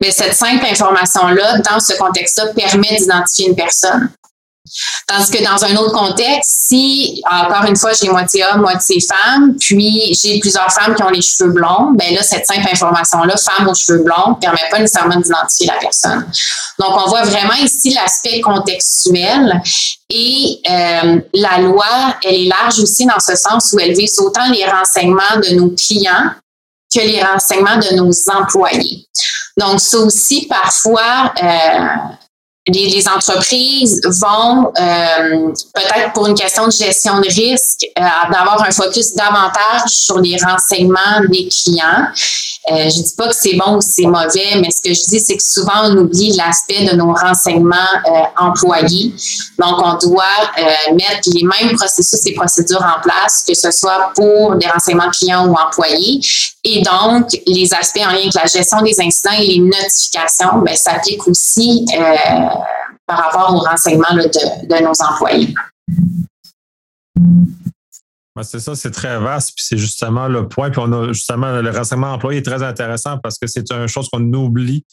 mais 0.00 0.10
cette 0.10 0.34
simple 0.34 0.64
information-là, 0.64 1.58
dans 1.58 1.78
ce 1.78 1.92
contexte-là, 1.98 2.46
permet 2.54 2.96
d'identifier 2.96 3.48
une 3.48 3.56
personne. 3.56 4.10
Tandis 5.06 5.30
que 5.30 5.44
dans 5.44 5.64
un 5.64 5.76
autre 5.76 5.92
contexte, 5.92 6.66
si, 6.68 7.22
encore 7.28 7.64
une 7.64 7.76
fois, 7.76 7.92
j'ai 7.92 8.08
moitié 8.08 8.44
homme, 8.44 8.60
moitié 8.60 9.00
femme, 9.00 9.56
puis 9.58 10.14
j'ai 10.14 10.38
plusieurs 10.38 10.72
femmes 10.72 10.94
qui 10.94 11.02
ont 11.02 11.08
les 11.08 11.22
cheveux 11.22 11.50
blonds, 11.50 11.92
ben 11.94 12.14
là, 12.14 12.22
cette 12.22 12.46
simple 12.46 12.68
information-là, 12.72 13.36
femme 13.36 13.68
aux 13.68 13.74
cheveux 13.74 14.02
blonds, 14.02 14.30
ne 14.30 14.34
permet 14.34 14.68
pas 14.70 14.78
nécessairement 14.78 15.16
d'identifier 15.16 15.66
la 15.66 15.78
personne. 15.80 16.24
Donc, 16.78 16.90
on 16.96 17.08
voit 17.08 17.22
vraiment 17.22 17.54
ici 17.54 17.90
l'aspect 17.90 18.40
contextuel 18.40 19.60
et 20.10 20.60
euh, 20.68 21.20
la 21.32 21.58
loi, 21.58 22.16
elle 22.24 22.34
est 22.34 22.48
large 22.48 22.80
aussi 22.80 23.06
dans 23.06 23.20
ce 23.20 23.36
sens 23.36 23.72
où 23.72 23.78
elle 23.78 23.94
vise 23.94 24.18
autant 24.18 24.50
les 24.50 24.64
renseignements 24.64 25.38
de 25.42 25.54
nos 25.54 25.70
clients 25.70 26.30
que 26.92 27.00
les 27.00 27.22
renseignements 27.22 27.76
de 27.76 27.94
nos 27.94 28.10
employés. 28.28 29.06
Donc, 29.56 29.80
ça 29.80 29.98
aussi, 29.98 30.46
parfois, 30.48 31.32
euh, 31.40 31.78
les, 32.68 33.08
entreprises 33.08 34.00
vont, 34.04 34.72
euh, 34.78 35.52
peut-être 35.74 36.12
pour 36.12 36.26
une 36.26 36.34
question 36.34 36.66
de 36.66 36.72
gestion 36.72 37.18
de 37.20 37.26
risque, 37.26 37.86
euh, 37.98 38.02
d'avoir 38.30 38.62
un 38.62 38.70
focus 38.70 39.14
davantage 39.14 39.88
sur 39.88 40.18
les 40.20 40.36
renseignements 40.36 41.20
des 41.30 41.48
clients. 41.48 42.06
Euh, 42.70 42.90
je 42.90 43.02
dis 43.02 43.14
pas 43.16 43.28
que 43.28 43.34
c'est 43.34 43.56
bon 43.56 43.76
ou 43.76 43.80
c'est 43.80 44.04
mauvais, 44.04 44.60
mais 44.60 44.70
ce 44.70 44.82
que 44.82 44.92
je 44.94 45.08
dis, 45.08 45.20
c'est 45.20 45.36
que 45.36 45.42
souvent, 45.42 45.84
on 45.84 45.96
oublie 45.96 46.32
l'aspect 46.32 46.84
de 46.84 46.94
nos 46.96 47.14
renseignements 47.14 47.76
employés. 48.38 49.14
Donc, 49.58 49.78
on 49.82 49.94
doit 50.08 50.24
mettre 50.92 51.30
les 51.34 51.42
mêmes 51.42 51.76
processus 51.76 52.20
et 52.26 52.34
procédures 52.34 52.82
en 52.84 53.00
place, 53.00 53.42
que 53.46 53.54
ce 53.54 53.70
soit 53.70 54.12
pour 54.14 54.56
des 54.56 54.66
renseignements 54.66 55.10
clients 55.10 55.48
ou 55.48 55.54
employés. 55.54 56.20
Et 56.64 56.82
donc, 56.82 57.28
les 57.46 57.72
aspects 57.72 58.00
en 58.00 58.10
lien 58.10 58.18
avec 58.18 58.34
la 58.34 58.46
gestion 58.46 58.82
des 58.82 59.00
incidents 59.00 59.32
et 59.38 59.46
les 59.46 59.58
notifications, 59.60 60.58
ben, 60.58 60.76
s'appliquent 60.76 61.26
aussi 61.26 61.86
par 63.06 63.18
rapport 63.18 63.54
au 63.54 63.58
renseignement 63.58 64.12
de, 64.12 64.82
nos 64.82 64.92
employés. 65.02 65.54
c'est 68.42 68.60
ça, 68.60 68.74
c'est 68.74 68.90
très 68.90 69.18
vaste, 69.18 69.52
puis 69.56 69.64
c'est 69.66 69.78
justement 69.78 70.28
le 70.28 70.48
point. 70.48 70.70
Puis 70.70 70.80
on 70.84 70.92
a 70.92 71.12
justement 71.12 71.60
le 71.60 71.70
renseignement 71.70 72.12
employé 72.12 72.40
est 72.40 72.42
très 72.42 72.62
intéressant 72.62 73.18
parce 73.18 73.38
que 73.38 73.46
c'est 73.46 73.70
une 73.72 73.88
chose 73.88 74.08
qu'on 74.10 74.32
oublie 74.32 74.84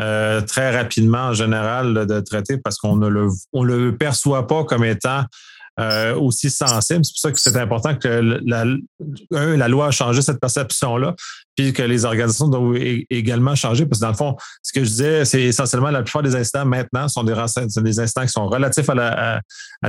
euh, 0.00 0.40
très 0.42 0.76
rapidement 0.76 1.26
en 1.28 1.32
général 1.32 2.06
de 2.06 2.20
traiter 2.20 2.58
parce 2.58 2.78
qu'on 2.78 2.96
ne 2.96 3.08
le, 3.08 3.28
on 3.52 3.64
le 3.64 3.96
perçoit 3.96 4.46
pas 4.46 4.64
comme 4.64 4.84
étant 4.84 5.24
euh, 5.78 6.14
aussi 6.16 6.50
sensible. 6.50 7.04
C'est 7.04 7.12
pour 7.12 7.20
ça 7.20 7.32
que 7.32 7.40
c'est 7.40 7.56
important 7.56 7.94
que 7.94 8.08
la, 8.44 8.64
la 9.30 9.68
loi 9.68 9.88
a 9.88 9.90
changé 9.90 10.22
cette 10.22 10.40
perception-là 10.40 11.14
puis 11.58 11.72
que 11.72 11.82
les 11.82 12.04
organisations 12.04 12.46
doivent 12.46 12.76
également 13.10 13.56
changer. 13.56 13.84
Parce 13.84 13.98
que 13.98 14.04
dans 14.04 14.12
le 14.12 14.16
fond, 14.16 14.36
ce 14.62 14.72
que 14.72 14.84
je 14.84 14.90
disais, 14.90 15.24
c'est 15.24 15.42
essentiellement 15.42 15.90
la 15.90 16.04
plupart 16.04 16.22
des 16.22 16.36
incidents 16.36 16.64
maintenant 16.64 17.08
sont 17.08 17.24
des, 17.24 17.34
des 17.34 18.00
incidents 18.00 18.22
qui 18.22 18.28
sont 18.28 18.46
relatifs 18.46 18.88
à, 18.88 19.40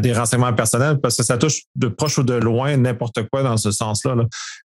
des 0.01 0.11
renseignements 0.11 0.53
personnels 0.53 0.99
parce 0.99 1.15
que 1.15 1.21
ça 1.21 1.37
touche 1.37 1.61
de 1.75 1.87
proche 1.87 2.17
ou 2.17 2.23
de 2.23 2.33
loin 2.33 2.75
n'importe 2.75 3.21
quoi 3.29 3.43
dans 3.43 3.55
ce 3.57 3.69
sens-là. 3.69 4.15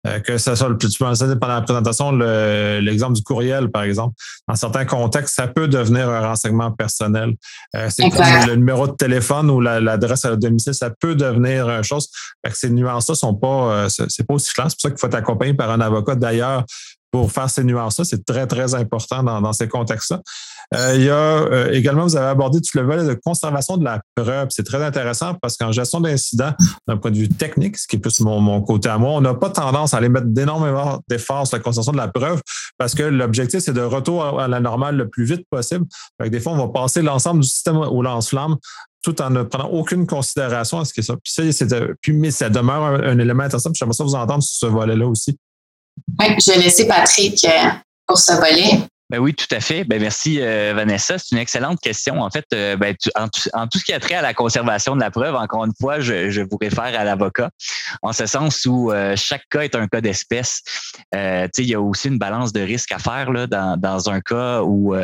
Euh, 0.07 0.21
que 0.21 0.39
ce 0.39 0.55
soit 0.55 0.69
le 0.69 0.79
plus 0.79 0.91
tu 0.91 1.03
mentionné 1.03 1.35
pendant 1.35 1.55
la 1.55 1.63
présentation, 1.63 2.13
l'exemple 2.13 3.15
du 3.15 3.23
courriel, 3.23 3.69
par 3.69 3.83
exemple. 3.83 4.15
Dans 4.47 4.55
certains 4.55 4.85
contextes, 4.85 5.35
ça 5.35 5.49
peut 5.49 5.67
devenir 5.67 6.09
un 6.09 6.21
renseignement 6.21 6.71
personnel. 6.71 7.35
Euh, 7.75 7.89
c'est 7.91 8.05
le 8.05 8.55
numéro 8.55 8.87
de 8.87 8.93
téléphone 8.93 9.51
ou 9.51 9.61
l'adresse 9.61 10.25
à 10.25 10.31
la 10.31 10.37
domicile, 10.37 10.75
ça 10.75 10.91
peut 10.91 11.17
devenir 11.17 11.69
une 11.69 11.83
chose. 11.83 12.09
que 12.45 12.57
ces 12.57 12.71
nuances-là 12.71 13.17
sont 13.17 13.35
pas, 13.35 13.87
euh, 13.87 13.89
c'est 13.89 14.25
pas 14.25 14.35
aussi 14.35 14.53
clair. 14.53 14.69
C'est 14.71 14.77
pour 14.77 14.83
ça 14.83 14.91
qu'il 14.91 14.99
faut 15.01 15.07
être 15.09 15.15
accompagné 15.15 15.55
par 15.55 15.71
un 15.71 15.81
avocat. 15.81 16.15
D'ailleurs, 16.15 16.65
pour 17.13 17.31
faire 17.31 17.49
ces 17.49 17.63
nuances-là. 17.63 18.05
C'est 18.05 18.25
très, 18.25 18.47
très 18.47 18.75
important 18.75 19.23
dans, 19.23 19.53
ces 19.53 19.69
contextes-là. 19.69 20.21
Euh, 20.75 20.95
il 20.97 21.03
y 21.03 21.11
a 21.11 21.15
euh, 21.15 21.71
également, 21.73 22.05
vous 22.05 22.17
avez 22.17 22.29
abordé 22.29 22.61
tout 22.61 22.79
le 22.79 22.85
volet 22.85 23.05
de 23.05 23.13
conservation 23.13 23.77
de 23.77 23.85
la 23.85 24.01
preuve. 24.17 24.49
C'est 24.51 24.65
très 24.65 24.83
intéressant 24.83 25.35
parce 25.35 25.59
qu'en 25.59 25.71
gestion 25.71 26.01
d'incidents, 26.01 26.53
d'un 26.89 26.97
point 26.97 27.11
de 27.11 27.19
vue 27.19 27.29
technique, 27.29 27.77
ce 27.77 27.87
qui 27.87 27.97
est 27.97 27.99
plus 27.99 28.21
mon, 28.21 28.63
côté 28.63 28.89
à 28.89 28.97
moi, 28.97 29.11
on 29.11 29.21
n'a 29.21 29.35
pas 29.35 29.51
tendance 29.51 29.93
à 29.93 29.99
aller 29.99 30.09
mettre 30.09 30.29
d'énormément 30.29 31.01
d'efforts 31.09 31.47
sur 31.47 31.59
la 31.59 31.63
conservation 31.63 31.93
de 31.93 31.99
la 31.99 32.09
preuve 32.09 32.41
parce 32.79 32.95
que 32.95 33.03
l'objectif, 33.03 33.61
c'est 33.61 33.75
de 33.75 33.83
retour 33.83 34.41
à 34.41 34.49
la 34.49 34.61
normale 34.61 34.97
le 34.97 35.09
plus 35.09 35.25
vite 35.25 35.47
possible. 35.51 35.85
des 36.25 36.41
fois, 36.41 36.53
on 36.53 36.57
va 36.57 36.69
passer 36.69 37.03
l'ensemble 37.03 37.41
du 37.41 37.49
système 37.49 37.77
au 37.77 38.03
lance-flamme 38.03 38.57
tout 39.03 39.21
en 39.21 39.31
ne 39.31 39.43
prenant 39.43 39.69
aucune 39.69 40.07
considération 40.07 40.79
à 40.79 40.85
ce 40.85 40.95
que 40.95 41.03
ça. 41.03 41.15
Puis 41.17 41.33
ça, 41.33 41.67
puis, 42.01 42.13
mais 42.13 42.31
ça 42.31 42.49
demeure 42.49 42.85
un, 42.85 43.19
élément 43.19 43.43
intéressant. 43.43 43.71
J'aimerais 43.75 43.95
ça 43.95 44.05
vous 44.05 44.15
entendre 44.15 44.43
sur 44.43 44.69
ce 44.69 44.73
volet-là 44.73 45.07
aussi. 45.07 45.37
Je 46.21 46.53
vais 46.53 46.59
laisser 46.59 46.87
Patrick 46.87 47.45
euh, 47.45 47.69
pour 48.07 48.19
ce 48.19 48.33
volet. 48.33 48.87
Ben 49.11 49.19
oui, 49.19 49.35
tout 49.35 49.53
à 49.55 49.61
fait. 49.61 49.85
Ben 49.85 50.01
merci 50.01 50.39
euh, 50.41 50.73
Vanessa. 50.75 51.19
C'est 51.19 51.33
une 51.33 51.39
excellente 51.39 51.79
question. 51.81 52.23
En 52.23 52.31
fait, 52.31 52.47
euh, 52.55 52.77
ben, 52.77 52.97
en, 53.15 53.29
tout 53.29 53.79
ce 53.79 53.85
qui 53.85 53.93
a 53.93 54.01
trait 54.01 54.15
à 54.15 54.23
la 54.23 54.33
conservation 54.33 54.97
de 54.97 55.01
la 55.01 55.11
preuve, 55.11 55.35
encore 55.35 55.67
une 55.67 55.75
fois, 55.79 56.01
je, 56.01 56.41
vous 56.41 56.57
réfère 56.59 56.99
à 56.99 57.05
l'avocat, 57.05 57.51
en 58.01 58.15
ce 58.15 58.25
sens 58.25 58.65
où 58.65 58.91
chaque 59.17 59.47
cas 59.51 59.61
est 59.61 59.75
un 59.75 59.87
cas 59.87 60.01
d'espèce. 60.01 60.63
il 61.13 61.67
y 61.67 61.75
a 61.75 61.81
aussi 61.81 62.09
une 62.09 62.19
balance 62.19 62.55
de 62.55 62.63
risque 62.63 62.93
à 62.93 62.99
faire 62.99 63.31
là, 63.31 63.47
dans, 63.47 64.09
un 64.09 64.21
cas 64.23 64.63
où 64.63 64.97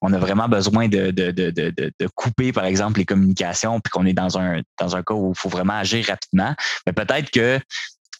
on 0.00 0.12
a 0.12 0.18
vraiment 0.18 0.48
besoin 0.48 0.88
de, 0.88 1.10
de, 1.10 1.30
de, 1.30 1.50
de, 1.50 2.08
couper, 2.14 2.52
par 2.52 2.64
exemple, 2.64 2.98
les 2.98 3.04
communications, 3.04 3.78
puis 3.80 3.90
qu'on 3.90 4.06
est 4.06 4.14
dans 4.14 4.38
un 4.38 4.62
dans 4.80 4.96
un 4.96 5.02
cas 5.02 5.12
où 5.12 5.32
il 5.36 5.38
faut 5.38 5.50
vraiment 5.50 5.74
agir 5.74 6.06
rapidement. 6.06 6.54
Mais 6.86 6.94
peut-être 6.94 7.30
que 7.30 7.60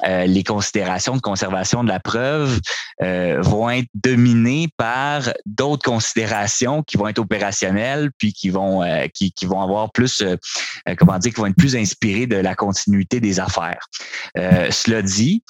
euh, 0.05 0.27
les 0.27 0.45
considérations 0.45 1.17
de 1.17 1.21
conservation 1.21 1.85
de 1.85 1.89
la 1.89 2.01
preuve 2.01 2.61
euh, 3.03 3.41
vont 3.41 3.71
être 3.71 3.89
dominées 3.95 4.69
par 4.77 5.31
d'autres 5.47 5.85
considérations 5.85 6.83
qui 6.83 6.97
vont 6.97 7.09
être 7.09 7.19
opérationnelles, 7.19 8.11
puis 8.19 8.33
qui 8.33 8.51
vont 8.51 8.83
euh, 8.83 9.07
qui, 9.13 9.33
qui, 9.33 9.47
vont 9.47 9.61
avoir 9.61 9.93
plus, 9.93 10.23
comment 10.99 11.19
dire, 11.19 11.33
qui 11.33 11.41
vont 11.41 11.47
être 11.47 11.57
plus 11.57 11.77
inspirées 11.77 12.27
de 12.27 12.37
la 12.37 12.55
continuité 12.55 13.21
des 13.21 13.41
affaires. 13.41 13.87
cela 14.37 15.03
dit, 15.03 15.43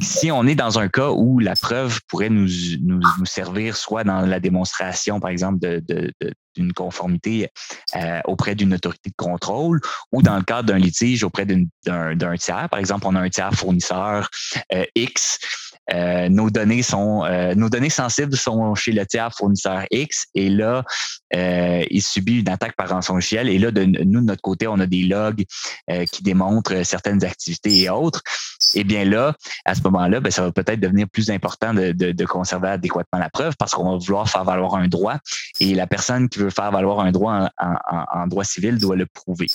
si 0.00 0.30
on 0.30 0.46
est 0.46 0.54
dans 0.54 0.78
un 0.78 0.88
cas 0.88 1.10
où 1.10 1.38
la 1.38 1.56
preuve 1.56 2.00
pourrait 2.08 2.30
nous, 2.30 2.48
nous, 2.82 3.00
nous 3.18 3.26
servir 3.26 3.76
soit 3.76 4.04
dans 4.04 4.20
la 4.20 4.40
démonstration, 4.40 5.20
par 5.20 5.30
exemple, 5.30 5.58
de, 5.60 5.82
de, 5.86 6.12
de 6.20 6.32
d'une 6.56 6.72
conformité 6.72 7.48
euh, 7.96 8.20
auprès 8.24 8.54
d'une 8.54 8.74
autorité 8.74 9.10
de 9.10 9.14
contrôle 9.16 9.80
ou 10.12 10.22
dans 10.22 10.36
le 10.36 10.42
cadre 10.42 10.68
d'un 10.68 10.78
litige 10.78 11.24
auprès 11.24 11.46
d'un 11.46 12.36
tiers. 12.36 12.68
Par 12.68 12.80
exemple, 12.80 13.06
on 13.06 13.14
a 13.14 13.20
un 13.20 13.28
tiers 13.28 13.54
fournisseur 13.54 14.28
euh, 14.72 14.84
X. 14.94 15.38
Euh, 15.92 16.28
nos 16.28 16.50
données 16.50 16.82
sont 16.82 17.24
nos 17.56 17.68
données 17.68 17.90
sensibles 17.90 18.36
sont 18.36 18.74
chez 18.76 18.92
le 18.92 19.04
tiers 19.06 19.34
fournisseur 19.34 19.84
X 19.90 20.26
et 20.34 20.48
là 20.48 20.84
il 21.32 22.02
subit 22.02 22.40
une 22.40 22.48
attaque 22.48 22.76
par 22.76 22.90
rançongiciel 22.90 23.48
et 23.48 23.58
là 23.58 23.72
de 23.72 23.84
nous 23.84 24.20
de 24.20 24.26
notre 24.26 24.42
côté 24.42 24.68
on 24.68 24.78
a 24.78 24.86
des 24.86 25.02
logs 25.02 25.44
qui 26.12 26.22
démontrent 26.22 26.84
certaines 26.84 27.24
activités 27.24 27.80
et 27.80 27.90
autres 27.90 28.22
eh 28.74 28.84
bien 28.84 29.04
là, 29.04 29.34
à 29.64 29.74
ce 29.74 29.82
moment-là, 29.82 30.20
ben, 30.20 30.30
ça 30.30 30.42
va 30.42 30.52
peut-être 30.52 30.80
devenir 30.80 31.08
plus 31.08 31.30
important 31.30 31.74
de, 31.74 32.24
conserver 32.24 32.68
adéquatement 32.68 33.18
la 33.18 33.30
preuve 33.30 33.54
parce 33.58 33.72
qu'on 33.72 33.90
va 33.90 33.96
vouloir 33.96 34.28
faire 34.28 34.44
valoir 34.44 34.74
un 34.74 34.86
droit 34.86 35.16
et 35.58 35.74
la 35.74 35.86
personne 35.86 36.28
qui 36.28 36.38
veut 36.38 36.50
faire 36.50 36.70
valoir 36.70 37.00
un 37.00 37.10
droit 37.10 37.48
en, 37.58 38.26
droit 38.26 38.44
civil 38.44 38.78
doit 38.78 38.96
le 38.96 39.06
prouver. 39.06 39.46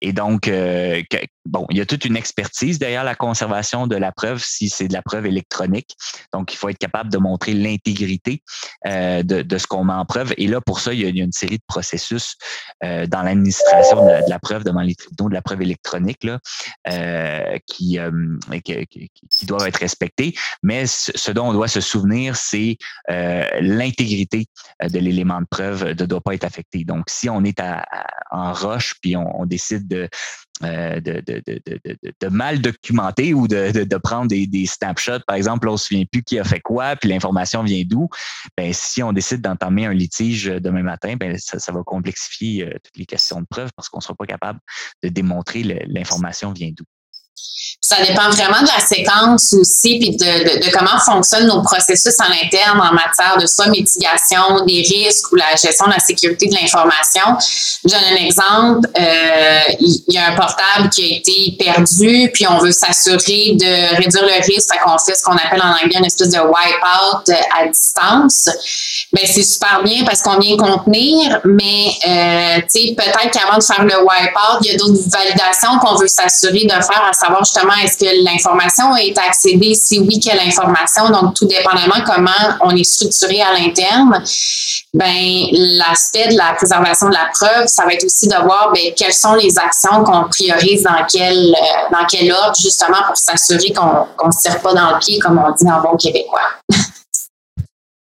Et 0.00 0.12
donc, 0.12 0.48
euh, 0.48 1.02
bon, 1.46 1.66
il 1.70 1.76
y 1.76 1.80
a 1.80 1.86
toute 1.86 2.04
une 2.04 2.16
expertise 2.16 2.78
derrière 2.78 3.04
la 3.04 3.14
conservation 3.14 3.86
de 3.86 3.96
la 3.96 4.12
preuve 4.12 4.42
si 4.42 4.68
c'est 4.68 4.88
de 4.88 4.92
la 4.92 5.02
preuve 5.02 5.26
électronique. 5.26 5.96
Donc, 6.32 6.52
il 6.52 6.56
faut 6.56 6.68
être 6.68 6.78
capable 6.78 7.10
de 7.10 7.18
montrer 7.18 7.54
l'intégrité 7.54 8.42
euh, 8.86 9.22
de, 9.22 9.58
ce 9.58 9.66
qu'on 9.66 9.84
met 9.84 9.92
en 9.92 10.04
preuve. 10.04 10.34
Et 10.36 10.46
là, 10.46 10.60
pour 10.60 10.80
ça, 10.80 10.92
il 10.92 11.00
y 11.00 11.20
a, 11.20 11.24
une 11.24 11.32
série 11.32 11.58
de 11.58 11.64
processus 11.66 12.36
euh, 12.82 13.06
dans 13.06 13.22
l'administration 13.22 14.04
de, 14.04 14.24
de, 14.24 14.30
la 14.30 14.38
preuve 14.38 14.64
devant 14.64 14.80
les 14.80 14.94
tribunaux 14.94 15.28
de 15.28 15.34
la 15.34 15.42
preuve 15.42 15.62
électronique 15.62 16.24
là, 16.24 16.38
euh, 16.88 17.58
qui, 18.60 18.74
euh, 18.74 19.46
doivent 19.46 19.66
être 19.66 19.78
respectés. 19.78 20.34
Mais 20.62 20.86
ce 20.86 21.30
dont 21.30 21.48
on 21.48 21.52
doit 21.52 21.68
se 21.68 21.80
souvenir, 21.80 22.36
c'est 22.36 22.76
euh, 23.10 23.44
l'intégrité 23.60 24.46
de 24.82 24.98
l'élément 24.98 25.40
de 25.40 25.46
preuve 25.50 25.88
ne 25.88 26.06
doit 26.06 26.20
pas 26.20 26.34
être 26.34 26.44
affectée. 26.44 26.84
Donc, 26.84 27.04
si 27.08 27.28
on 27.28 27.44
est 27.44 27.60
en 28.30 28.52
roche 28.52 28.94
puis 29.00 29.16
on, 29.16 29.46
décide 29.46 29.86
de 29.86 30.08
euh, 30.62 31.00
mal 32.30 32.60
documenter 32.60 33.34
ou 33.34 33.48
de, 33.48 33.96
prendre 33.98 34.28
des, 34.28 34.66
snapshots. 34.66 35.20
Par 35.26 35.36
exemple, 35.36 35.68
on 35.68 35.72
ne 35.72 35.76
se 35.76 35.86
souvient 35.86 36.04
plus 36.04 36.22
qui 36.22 36.38
a 36.38 36.44
fait 36.44 36.60
quoi, 36.60 36.96
puis 36.96 37.08
l'information 37.08 37.62
vient 37.62 37.82
d'où. 37.84 38.08
Ben, 38.56 38.72
si 38.72 39.02
on 39.02 39.12
décide 39.12 39.40
d'entamer 39.40 39.86
un 39.86 39.92
litige 39.92 40.44
demain 40.46 40.82
matin, 40.82 41.16
ben, 41.16 41.36
ça, 41.38 41.72
va 41.72 41.82
complexifier 41.82 42.66
euh, 42.66 42.72
toutes 42.82 42.96
les 42.96 43.06
questions 43.06 43.40
de 43.40 43.46
preuve 43.48 43.70
parce 43.76 43.88
qu'on 43.88 43.98
ne 43.98 44.02
sera 44.02 44.14
pas 44.14 44.26
capable 44.26 44.60
de 45.02 45.08
démontrer 45.08 45.62
l'information 45.86 46.52
vient 46.52 46.70
d'où. 46.74 46.84
Ça 47.80 47.96
dépend 48.00 48.30
vraiment 48.30 48.62
de 48.62 48.66
la 48.66 48.84
séquence 48.84 49.52
aussi, 49.52 49.98
puis 49.98 50.16
de, 50.16 50.58
de, 50.58 50.70
comment 50.72 50.98
fonctionnent 51.04 51.48
nos 51.48 51.62
processus 51.62 52.14
en 52.18 52.32
interne 52.42 52.80
en 52.80 52.94
matière 52.94 53.36
de 53.38 53.46
soit 53.46 53.66
mitigation 53.66 54.64
des 54.66 54.80
risques 54.80 55.30
ou 55.32 55.36
la 55.36 55.50
gestion 55.50 55.86
de 55.86 55.92
la 55.92 55.98
sécurité 55.98 56.46
de 56.46 56.54
l'information. 56.54 57.36
Je 57.84 57.90
donne 57.90 58.04
un 58.10 58.24
exemple. 58.24 58.88
Euh, 58.98 59.60
il 59.80 60.02
y 60.08 60.16
a 60.16 60.28
un 60.28 60.34
portable 60.34 60.88
qui 60.90 61.02
a 61.02 61.16
été 61.18 61.56
perdu, 61.58 62.30
puis 62.32 62.46
on 62.48 62.58
veut 62.58 62.72
s'assurer 62.72 63.52
de 63.54 63.96
réduire 63.96 64.24
le 64.24 64.46
risque. 64.46 64.72
Fait 64.72 64.78
qu'on 64.78 64.96
fait 64.96 65.14
ce 65.14 65.22
qu'on 65.22 65.36
appelle 65.36 65.62
en 65.62 65.72
anglais 65.72 65.98
une 65.98 66.06
espèce 66.06 66.30
de 66.30 66.38
wipe-out 66.38 67.28
à 67.54 67.66
distance. 67.68 68.48
Ben 69.12 69.26
c'est 69.26 69.42
super 69.42 69.82
bien 69.82 70.04
parce 70.04 70.22
qu'on 70.22 70.38
vient 70.38 70.56
contenir, 70.56 71.38
mais 71.44 71.88
euh, 72.06 72.60
peut-être 72.62 73.30
qu'avant 73.30 73.58
de 73.58 73.62
faire 73.62 73.84
le 73.84 73.98
wipe-out, 73.98 74.58
il 74.62 74.72
y 74.72 74.74
a 74.74 74.78
d'autres 74.78 75.08
validations 75.10 75.78
qu'on 75.80 75.96
veut 75.96 76.08
s'assurer 76.08 76.64
de 76.64 76.70
faire, 76.70 77.02
à 77.08 77.12
savoir 77.24 77.44
justement 77.44 77.72
est-ce 77.82 77.98
que 77.98 78.24
l'information 78.24 78.96
est 78.96 79.16
accédée, 79.18 79.74
si 79.74 79.98
oui, 79.98 80.20
quelle 80.20 80.40
information. 80.40 81.10
Donc, 81.10 81.34
tout 81.34 81.46
dépendamment 81.46 82.04
comment 82.04 82.30
on 82.60 82.70
est 82.70 82.84
structuré 82.84 83.40
à 83.40 83.52
l'interne, 83.52 84.22
ben 84.92 85.46
l'aspect 85.52 86.28
de 86.28 86.36
la 86.36 86.54
préservation 86.54 87.08
de 87.08 87.14
la 87.14 87.30
preuve, 87.32 87.66
ça 87.66 87.84
va 87.84 87.92
être 87.94 88.04
aussi 88.04 88.28
de 88.28 88.36
voir 88.44 88.72
ben, 88.74 88.92
quelles 88.96 89.12
sont 89.12 89.34
les 89.34 89.58
actions 89.58 90.04
qu'on 90.04 90.28
priorise 90.28 90.82
dans 90.82 91.04
quel 91.10 91.54
euh, 91.54 91.90
dans 91.92 92.06
quel 92.06 92.30
ordre, 92.32 92.56
justement 92.60 93.02
pour 93.06 93.16
s'assurer 93.16 93.72
qu'on 93.72 94.26
ne 94.26 94.32
se 94.32 94.40
tire 94.42 94.60
pas 94.60 94.74
dans 94.74 94.92
le 94.92 94.98
pied, 94.98 95.18
comme 95.18 95.38
on 95.38 95.50
dit 95.52 95.70
en 95.70 95.80
bon 95.80 95.96
québécois. 95.96 96.40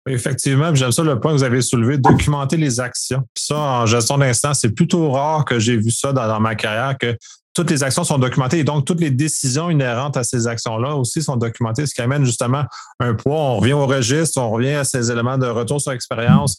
Effectivement, 0.07 0.74
j'aime 0.74 0.92
ça 0.92 1.03
le 1.03 1.18
point 1.18 1.33
que 1.33 1.38
vous 1.38 1.44
avez 1.44 1.62
soulevé, 1.62 1.96
documenter 1.96 2.59
les 2.59 2.79
actions. 2.79 3.22
ça, 3.35 3.57
en 3.57 3.87
gestion 3.87 4.18
d'instant, 4.18 4.53
c'est 4.53 4.68
plutôt 4.68 5.11
rare 5.11 5.46
que 5.46 5.59
j'ai 5.59 5.79
vu 5.79 5.90
ça 5.90 6.12
dans, 6.12 6.40
ma 6.40 6.55
carrière, 6.55 6.96
que 6.98 7.16
toutes 7.54 7.70
les 7.70 7.84
actions 7.84 8.04
sont 8.04 8.18
documentées 8.18 8.58
et 8.58 8.64
donc 8.64 8.84
toutes 8.84 9.00
les 9.00 9.10
décisions 9.10 9.70
inhérentes 9.70 10.16
à 10.16 10.24
ces 10.24 10.46
actions-là 10.46 10.96
aussi 10.96 11.22
sont 11.22 11.36
documentées, 11.36 11.86
ce 11.86 11.94
qui 11.94 12.02
amène 12.02 12.24
justement 12.24 12.64
un 12.98 13.14
poids. 13.14 13.36
On 13.36 13.56
revient 13.58 13.74
au 13.74 13.86
registre, 13.86 14.40
on 14.40 14.50
revient 14.50 14.74
à 14.74 14.84
ces 14.84 15.10
éléments 15.10 15.38
de 15.38 15.46
retour 15.46 15.80
sur 15.80 15.92
expérience. 15.92 16.58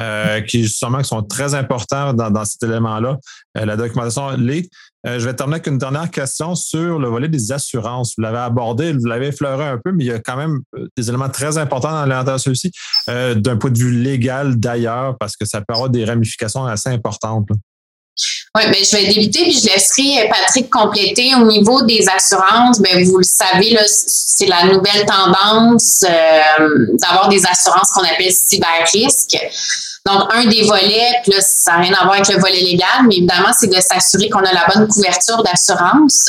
Euh, 0.00 0.40
qui 0.40 0.62
justement 0.62 1.02
sont 1.02 1.22
très 1.22 1.54
importants 1.54 2.14
dans, 2.14 2.44
cet 2.46 2.62
élément-là. 2.62 3.18
Euh, 3.58 3.66
la 3.66 3.76
documentation 3.76 4.30
l'est. 4.30 4.70
Euh, 5.06 5.18
je 5.18 5.26
vais 5.26 5.34
terminer 5.34 5.56
avec 5.56 5.66
une 5.66 5.76
dernière 5.76 6.10
question 6.10 6.54
sur 6.54 6.98
le 6.98 7.08
volet 7.08 7.28
des 7.28 7.52
assurances. 7.52 8.14
Vous 8.16 8.22
l'avez 8.22 8.38
abordé, 8.38 8.94
vous 8.94 9.04
l'avez 9.04 9.26
effleuré 9.26 9.66
un 9.66 9.76
peu, 9.76 9.92
mais 9.92 10.04
il 10.04 10.06
y 10.06 10.12
a 10.12 10.18
quand 10.18 10.36
même 10.36 10.60
des 10.96 11.08
éléments 11.10 11.28
très 11.28 11.58
importants 11.58 11.90
dans 11.90 12.06
l'orientation 12.06 12.50
aussi, 12.50 12.70
d'un 13.08 13.56
point 13.56 13.70
de 13.70 13.78
vue 13.78 13.92
légal 13.92 14.58
d'ailleurs, 14.58 15.18
parce 15.18 15.36
que 15.36 15.44
ça 15.44 15.60
peut 15.60 15.74
avoir 15.74 15.90
des 15.90 16.06
ramifications 16.06 16.64
assez 16.64 16.88
importantes. 16.88 17.48
Oui, 18.56 18.62
ben, 18.66 18.76
je 18.84 18.96
vais 18.96 19.06
débuter 19.06 19.42
puis 19.42 19.52
je 19.52 19.66
laisserai 19.66 20.28
Patrick 20.28 20.70
compléter. 20.70 21.34
Au 21.36 21.46
niveau 21.46 21.82
des 21.82 22.06
assurances, 22.08 22.80
ben, 22.80 23.04
vous 23.04 23.18
le 23.18 23.24
savez, 23.24 23.78
c'est 23.86 24.46
la 24.46 24.64
nouvelle 24.64 25.06
tendance 25.06 26.04
euh, 26.08 26.86
d'avoir 26.94 27.28
des 27.28 27.44
assurances 27.46 27.90
qu'on 27.94 28.02
appelle 28.02 28.32
cyber-risque. 28.32 29.36
Donc, 30.06 30.22
un 30.32 30.46
des 30.46 30.62
volets, 30.62 31.20
puis 31.22 31.32
là, 31.32 31.40
ça 31.42 31.72
n'a 31.72 31.78
rien 31.78 31.92
à 31.92 32.04
voir 32.04 32.14
avec 32.14 32.28
le 32.28 32.40
volet 32.40 32.60
légal, 32.60 33.04
mais 33.06 33.16
évidemment, 33.16 33.50
c'est 33.58 33.66
de 33.66 33.80
s'assurer 33.80 34.30
qu'on 34.30 34.40
a 34.40 34.52
la 34.52 34.66
bonne 34.72 34.88
couverture 34.88 35.42
d'assurance. 35.42 36.24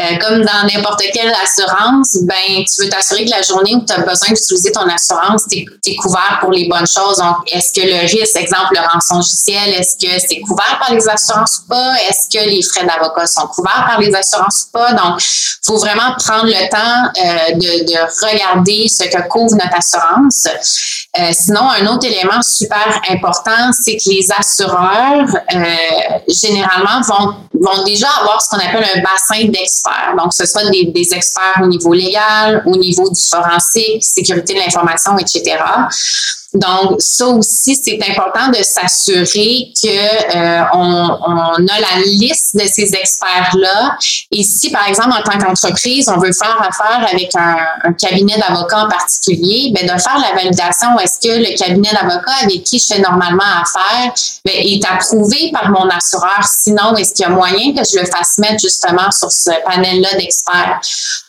Euh, 0.00 0.16
comme 0.18 0.42
dans 0.42 0.66
n'importe 0.72 1.02
quelle 1.12 1.32
assurance, 1.44 2.16
ben, 2.22 2.64
tu 2.64 2.82
veux 2.82 2.88
t'assurer 2.88 3.26
que 3.26 3.30
la 3.30 3.42
journée 3.42 3.74
où 3.74 3.84
tu 3.84 3.92
as 3.92 3.98
besoin 3.98 4.28
d'utiliser 4.28 4.72
ton 4.72 4.88
assurance, 4.88 5.42
tu 5.50 5.58
es, 5.58 5.96
couvert 5.96 6.38
pour 6.40 6.52
les 6.52 6.66
bonnes 6.68 6.86
choses. 6.86 7.18
Donc, 7.18 7.36
est-ce 7.52 7.72
que 7.72 7.86
le 7.86 8.00
risque, 8.00 8.36
exemple, 8.36 8.74
le 8.74 8.80
rançon 8.80 9.16
logiciel, 9.16 9.74
est-ce 9.74 9.94
que 9.94 10.18
c'est 10.18 10.40
couvert 10.40 10.78
par 10.80 10.94
les 10.94 11.06
assurances 11.06 11.60
ou 11.64 11.68
pas? 11.68 11.94
Est-ce 12.08 12.34
que 12.34 12.42
les 12.48 12.62
frais 12.62 12.86
d'avocat 12.86 13.26
sont 13.26 13.46
couverts 13.48 13.84
par 13.86 14.00
les 14.00 14.14
assurances 14.14 14.68
ou 14.68 14.78
pas? 14.78 14.92
Donc, 14.94 15.20
il 15.20 15.66
faut 15.66 15.78
vraiment 15.78 16.14
prendre 16.18 16.46
le 16.46 16.68
temps 16.70 17.12
euh, 17.22 17.54
de, 17.56 17.84
de, 17.84 18.26
regarder 18.26 18.88
ce 18.88 19.04
que 19.04 19.28
couvre 19.28 19.54
notre 19.54 19.76
assurance. 19.76 20.48
Euh, 21.18 21.28
sinon, 21.32 21.68
un 21.68 21.86
autre 21.88 22.06
élément 22.06 22.40
super 22.40 23.00
important, 23.10 23.70
c'est 23.72 23.96
que 23.96 24.08
les 24.08 24.26
assureurs, 24.32 25.28
euh, 25.54 26.18
généralement, 26.26 27.02
vont, 27.06 27.34
vont 27.52 27.84
déjà 27.84 28.08
avoir 28.20 28.40
ce 28.40 28.48
qu'on 28.48 28.56
appelle 28.56 28.86
un 28.96 29.02
bassin 29.02 29.46
d'experts. 29.46 30.14
Donc, 30.16 30.32
ce 30.32 30.46
soit 30.46 30.70
des, 30.70 30.86
des, 30.86 31.12
experts 31.12 31.60
au 31.62 31.66
niveau 31.66 31.92
légal, 31.92 32.62
au 32.64 32.76
niveau 32.76 33.10
du 33.10 33.20
forensique, 33.20 34.02
sécurité 34.02 34.54
de 34.54 34.60
l'information, 34.60 35.18
etc. 35.18 35.58
Donc, 36.54 37.00
ça 37.00 37.26
aussi, 37.28 37.80
c'est 37.82 37.98
important 38.10 38.48
de 38.48 38.62
s'assurer 38.62 39.72
que 39.82 40.36
euh, 40.36 40.62
on, 40.74 41.66
a 41.66 41.80
la 41.80 42.02
liste 42.04 42.56
de 42.56 42.66
ces 42.66 42.94
experts-là. 42.94 43.96
Et 44.30 44.42
si, 44.42 44.70
par 44.70 44.86
exemple, 44.86 45.12
en 45.12 45.22
tant 45.22 45.38
qu'entreprise, 45.38 46.10
on 46.14 46.18
veut 46.18 46.32
faire 46.32 46.60
affaire 46.60 47.08
avec 47.10 47.34
un, 47.36 47.56
un 47.84 47.92
cabinet 47.94 48.36
d'avocats 48.36 48.84
en 48.84 48.88
particulier, 48.88 49.72
ben 49.74 49.84
de 49.84 50.00
faire 50.00 50.18
la 50.18 50.34
validation, 50.34 50.98
est-ce 50.98 51.26
que 51.26 51.38
le 51.38 51.56
cabinet 51.56 51.90
d'avocats 51.92 52.42
avec 52.42 52.64
qui 52.64 52.78
je 52.78 52.94
fais 52.94 53.00
normalement 53.00 53.42
affaire 53.62 54.12
ben, 54.44 54.54
est 54.54 54.84
approuvé 54.84 55.50
par 55.52 55.70
mon 55.70 55.88
assureur? 55.88 56.42
Sinon, 56.44 56.96
est-ce 56.96 57.14
qu'il 57.14 57.22
y 57.22 57.26
a 57.26 57.30
moyen 57.30 57.74
que 57.74 57.82
je 57.88 57.98
le 57.98 58.06
fasse 58.06 58.36
mettre 58.38 58.60
justement 58.60 59.10
sur 59.10 59.32
ce 59.32 59.50
panel-là 59.64 60.16
d'experts? 60.18 60.80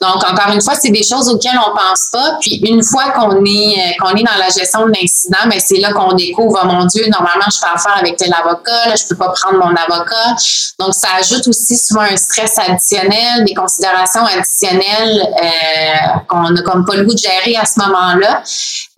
Donc, 0.01 0.17
encore 0.17 0.53
une 0.53 0.61
fois, 0.61 0.75
c'est 0.75 0.91
des 0.91 1.03
choses 1.03 1.29
auxquelles 1.29 1.59
on 1.65 1.75
pense 1.75 2.09
pas. 2.11 2.37
Puis, 2.41 2.55
une 2.65 2.83
fois 2.83 3.11
qu'on 3.11 3.43
est 3.45 3.95
qu'on 3.99 4.15
est 4.15 4.23
dans 4.23 4.37
la 4.37 4.49
gestion 4.49 4.85
de 4.85 4.91
l'incident, 4.91 5.12
mais 5.47 5.59
c'est 5.59 5.79
là 5.79 5.91
qu'on 5.93 6.13
découvre, 6.13 6.59
oh 6.63 6.67
mon 6.67 6.85
Dieu, 6.85 7.05
normalement, 7.11 7.45
je 7.51 7.57
fais 7.57 7.73
affaire 7.73 7.97
avec 7.97 8.17
tel 8.17 8.33
avocat, 8.33 8.89
là, 8.89 8.95
je 8.95 9.07
peux 9.07 9.15
pas 9.15 9.29
prendre 9.29 9.57
mon 9.57 9.75
avocat. 9.75 10.35
Donc, 10.79 10.93
ça 10.93 11.09
ajoute 11.19 11.47
aussi 11.47 11.77
souvent 11.77 12.01
un 12.01 12.17
stress 12.17 12.57
additionnel, 12.57 13.45
des 13.45 13.53
considérations 13.53 14.25
additionnelles 14.25 15.27
euh, 15.43 16.19
qu'on 16.27 16.49
n'a 16.49 16.61
comme 16.61 16.85
pas 16.85 16.95
le 16.95 17.05
goût 17.05 17.13
de 17.13 17.19
gérer 17.19 17.55
à 17.55 17.65
ce 17.65 17.79
moment-là. 17.79 18.43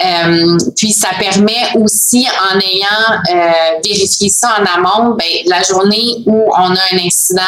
Euh, 0.03 0.57
puis, 0.75 0.91
ça 0.91 1.09
permet 1.17 1.69
aussi, 1.75 2.27
en 2.51 2.59
ayant 2.59 3.21
euh, 3.33 3.79
vérifié 3.83 4.29
ça 4.29 4.57
en 4.59 4.65
amont, 4.65 5.15
ben, 5.15 5.25
la 5.45 5.61
journée 5.61 6.23
où 6.25 6.51
on 6.57 6.71
a 6.71 6.81
un 6.91 6.97
incident, 7.05 7.41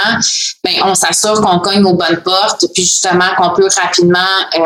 ben, 0.63 0.75
on 0.86 0.95
s'assure 0.95 1.41
qu'on 1.41 1.60
cogne 1.60 1.83
aux 1.83 1.95
bonnes 1.95 2.21
portes, 2.23 2.65
puis 2.73 2.83
justement 2.83 3.25
qu'on 3.38 3.49
peut 3.49 3.67
rapidement 3.75 4.19
euh, 4.55 4.62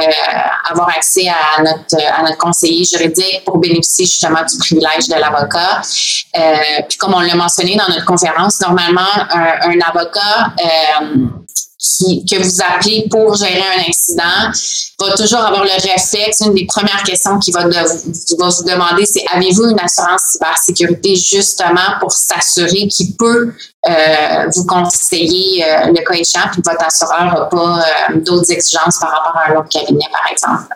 avoir 0.69 0.89
accès 0.89 1.27
à 1.27 1.61
notre, 1.63 2.19
à 2.19 2.21
notre 2.21 2.37
conseiller 2.37 2.83
juridique 2.85 3.43
pour 3.45 3.57
bénéficier 3.57 4.05
justement 4.05 4.43
du 4.47 4.57
privilège 4.59 5.07
de 5.07 5.15
l'avocat. 5.15 5.81
Euh, 6.37 6.57
puis 6.87 6.97
comme 6.97 7.15
on 7.15 7.19
l'a 7.19 7.35
mentionné 7.35 7.75
dans 7.75 7.91
notre 7.91 8.05
conférence, 8.05 8.61
normalement, 8.61 9.01
un, 9.31 9.71
un 9.71 9.79
avocat 9.89 10.53
euh, 10.63 11.25
qui, 11.81 12.23
que 12.25 12.37
vous 12.37 12.61
appelez 12.61 13.07
pour 13.09 13.35
gérer 13.35 13.63
un 13.75 13.89
incident 13.89 14.51
va 14.99 15.13
toujours 15.15 15.39
avoir 15.39 15.63
le 15.63 15.71
réflexe. 15.71 16.41
Une 16.41 16.53
des 16.53 16.65
premières 16.65 17.01
questions 17.03 17.39
qu'il 17.39 17.53
va, 17.53 17.67
va 17.67 17.83
vous 17.83 18.63
demander, 18.63 19.05
c'est 19.05 19.23
avez-vous 19.33 19.69
une 19.69 19.79
assurance 19.79 20.21
cybersécurité 20.33 21.15
justement 21.15 21.97
pour 21.99 22.11
s'assurer 22.11 22.87
qu'il 22.87 23.15
peut 23.15 23.53
euh, 23.87 24.47
vous 24.55 24.65
conseiller 24.65 25.65
euh, 25.65 25.87
le 25.87 26.05
cas 26.05 26.13
échéant, 26.13 26.49
puis 26.51 26.61
votre 26.63 26.85
assureur 26.85 27.25
n'a 27.25 27.45
pas 27.45 27.79
euh, 27.79 28.19
d'autres 28.19 28.51
exigences 28.51 28.99
par 28.99 29.09
rapport 29.09 29.35
à 29.37 29.51
un 29.51 29.55
autre 29.59 29.69
cabinet, 29.69 30.05
par 30.11 30.31
exemple? 30.31 30.75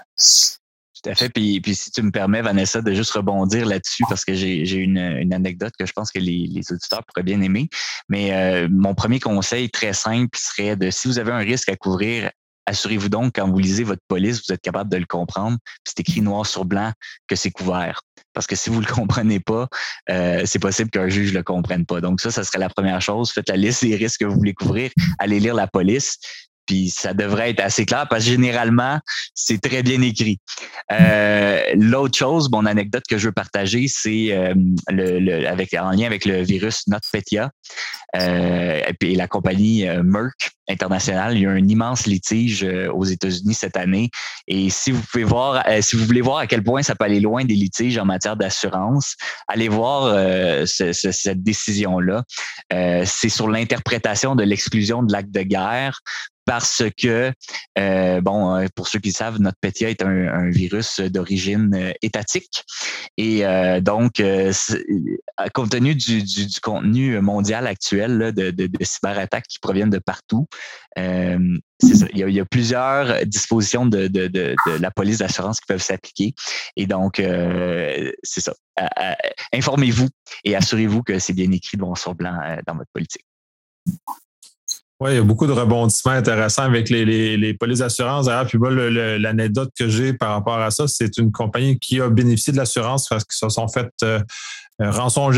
Tout 1.05 1.11
à 1.11 1.15
fait. 1.15 1.29
Puis, 1.29 1.61
puis, 1.61 1.75
si 1.75 1.91
tu 1.91 2.01
me 2.01 2.09
permets, 2.09 2.41
Vanessa, 2.41 2.81
de 2.81 2.91
juste 2.93 3.11
rebondir 3.11 3.67
là-dessus, 3.67 4.03
parce 4.09 4.25
que 4.25 4.33
j'ai 4.33 4.75
une, 4.75 4.97
anecdote 5.31 5.73
que 5.77 5.85
je 5.85 5.93
pense 5.93 6.11
que 6.11 6.17
les, 6.17 6.47
les 6.47 6.71
auditeurs 6.71 7.03
pourraient 7.05 7.23
bien 7.23 7.41
aimer. 7.41 7.69
Mais 8.09 8.33
euh, 8.33 8.67
mon 8.71 8.95
premier 8.95 9.19
conseil 9.19 9.69
très 9.69 9.93
simple 9.93 10.35
serait 10.35 10.75
de 10.75 10.89
si 10.89 11.07
vous 11.07 11.19
avez 11.19 11.31
un 11.31 11.39
risque 11.39 11.69
à 11.69 11.75
couvrir, 11.75 12.31
assurez-vous 12.65 13.09
donc 13.09 13.33
quand 13.35 13.47
vous 13.47 13.59
lisez 13.59 13.83
votre 13.83 14.01
police, 14.07 14.41
vous 14.47 14.53
êtes 14.53 14.61
capable 14.61 14.89
de 14.89 14.97
le 14.97 15.05
comprendre. 15.05 15.59
C'est 15.83 15.99
écrit 15.99 16.21
noir 16.21 16.45
sur 16.47 16.65
blanc 16.65 16.91
que 17.27 17.35
c'est 17.35 17.51
couvert. 17.51 18.01
Parce 18.33 18.47
que 18.47 18.55
si 18.55 18.71
vous 18.71 18.79
le 18.79 18.87
comprenez 18.91 19.39
pas, 19.39 19.67
euh, 20.09 20.41
c'est 20.45 20.59
possible 20.59 20.89
qu'un 20.89 21.07
juge 21.07 21.33
le 21.33 21.43
comprenne 21.43 21.85
pas. 21.85 22.01
Donc 22.01 22.19
ça, 22.19 22.31
ça 22.31 22.43
serait 22.43 22.59
la 22.59 22.69
première 22.69 23.01
chose. 23.01 23.31
Faites 23.31 23.49
la 23.49 23.57
liste 23.57 23.85
des 23.85 23.95
risques 23.95 24.21
que 24.21 24.25
vous 24.25 24.35
voulez 24.35 24.55
couvrir. 24.55 24.89
Allez 25.19 25.39
lire 25.39 25.53
la 25.53 25.67
police. 25.67 26.17
Puis 26.65 26.89
ça 26.89 27.13
devrait 27.13 27.51
être 27.51 27.61
assez 27.61 27.85
clair 27.85 28.07
parce 28.09 28.23
que 28.23 28.31
généralement, 28.31 28.99
c'est 29.33 29.61
très 29.61 29.83
bien 29.83 30.01
écrit. 30.01 30.39
Euh, 30.91 31.61
L'autre 31.75 32.17
chose, 32.17 32.49
mon 32.51 32.65
anecdote 32.65 33.03
que 33.09 33.17
je 33.17 33.27
veux 33.27 33.33
partager, 33.33 33.87
c'est 33.87 34.27
euh, 34.31 34.53
le, 34.89 35.19
le, 35.19 35.47
avec 35.47 35.73
en 35.73 35.91
lien 35.91 36.05
avec 36.05 36.25
le 36.25 36.41
virus 36.41 36.87
NotPetya 36.87 37.51
euh, 38.15 38.81
et 39.01 39.15
la 39.15 39.27
compagnie 39.27 39.87
euh, 39.87 40.01
Merck 40.03 40.51
internationale. 40.69 41.35
Il 41.35 41.41
y 41.41 41.45
a 41.45 41.51
un 41.51 41.67
immense 41.67 42.05
litige 42.05 42.63
euh, 42.63 42.89
aux 42.91 43.03
États-Unis 43.03 43.53
cette 43.53 43.77
année. 43.77 44.09
Et 44.47 44.69
si 44.69 44.91
vous 44.91 45.01
pouvez 45.11 45.23
voir, 45.23 45.63
si 45.81 45.95
vous 45.95 46.05
voulez 46.05 46.21
voir 46.21 46.37
à 46.39 46.47
quel 46.47 46.63
point 46.63 46.81
ça 46.81 46.95
peut 46.95 47.05
aller 47.05 47.19
loin 47.19 47.43
des 47.43 47.55
litiges 47.55 47.97
en 47.97 48.05
matière 48.05 48.37
d'assurance, 48.37 49.15
allez 49.47 49.67
voir 49.67 50.13
ce, 50.67 50.93
ce, 50.93 51.11
cette 51.11 51.43
décision-là. 51.43 52.23
c'est 52.69 53.29
sur 53.29 53.47
l'interprétation 53.47 54.35
de 54.35 54.43
l'exclusion 54.43 55.03
de 55.03 55.11
l'acte 55.11 55.31
de 55.31 55.41
guerre 55.41 55.99
parce 56.45 56.83
que, 56.97 57.31
euh, 57.77 58.21
bon, 58.21 58.55
euh, 58.55 58.67
pour 58.75 58.87
ceux 58.87 58.99
qui 58.99 59.11
savent, 59.11 59.39
notre 59.39 59.57
PETIA 59.59 59.89
est 59.89 60.03
un, 60.03 60.49
virus 60.49 60.99
d'origine 60.99 61.73
euh, 61.73 61.91
étatique. 62.01 62.63
Et 63.17 63.45
euh, 63.45 63.81
donc, 63.81 64.21
compte 65.53 65.69
tenu 65.71 65.95
du, 65.95 66.23
contenu 66.61 67.19
mondial 67.19 67.67
actuel 67.67 68.17
là, 68.17 68.31
de, 68.31 68.69
cyberattaques 68.81 69.47
qui 69.47 69.59
proviennent 69.59 69.89
de 69.89 69.99
partout, 69.99 70.47
il, 70.97 71.59
y 72.13 72.23
a, 72.23 72.27
il, 72.27 72.35
y 72.35 72.39
a, 72.39 72.45
plusieurs 72.45 73.25
dispositions 73.25 73.85
de, 73.85 74.55
la 74.79 74.91
police 74.91 75.19
d'assurance 75.19 75.59
qui 75.59 75.65
peuvent 75.67 75.81
s'appliquer. 75.81 76.33
Et 76.75 76.85
donc, 76.85 77.15
c'est 77.17 78.41
ça. 78.41 78.53
Informez-vous 79.53 80.09
et 80.43 80.55
assurez-vous 80.55 81.03
que 81.03 81.19
c'est 81.19 81.33
bien 81.33 81.51
écrit 81.51 81.77
bon 81.77 81.95
sur 81.95 82.15
blanc 82.15 82.37
dans 82.67 82.75
votre 82.75 82.91
politique. 82.93 83.25
Oui, 85.01 85.11
il 85.11 85.15
y 85.15 85.19
a 85.19 85.23
beaucoup 85.23 85.45
de 85.45 85.51
rebondissements 85.51 86.13
intéressants 86.13 86.63
avec 86.63 86.89
les, 86.89 87.03
les, 87.03 87.35
les 87.35 87.53
polices 87.53 87.79
d'assurance. 87.79 88.27
D'ailleurs, 88.27 88.47
puis 88.47 88.57
l'anecdote 89.19 89.69
que 89.77 89.89
j'ai 89.89 90.13
par 90.13 90.31
rapport 90.31 90.57
à 90.59 90.71
ça, 90.71 90.87
c'est 90.87 91.17
une 91.17 91.33
compagnie 91.33 91.77
qui 91.79 91.99
a 91.99 92.09
bénéficié 92.09 92.53
de 92.53 92.57
l'assurance 92.57 93.09
parce 93.09 93.25
qu'ils 93.25 93.37
se 93.37 93.49
sont 93.49 93.67
fait 93.67 93.89
euh, 94.03 94.21
euh 94.81 94.91
rançon 94.91 95.29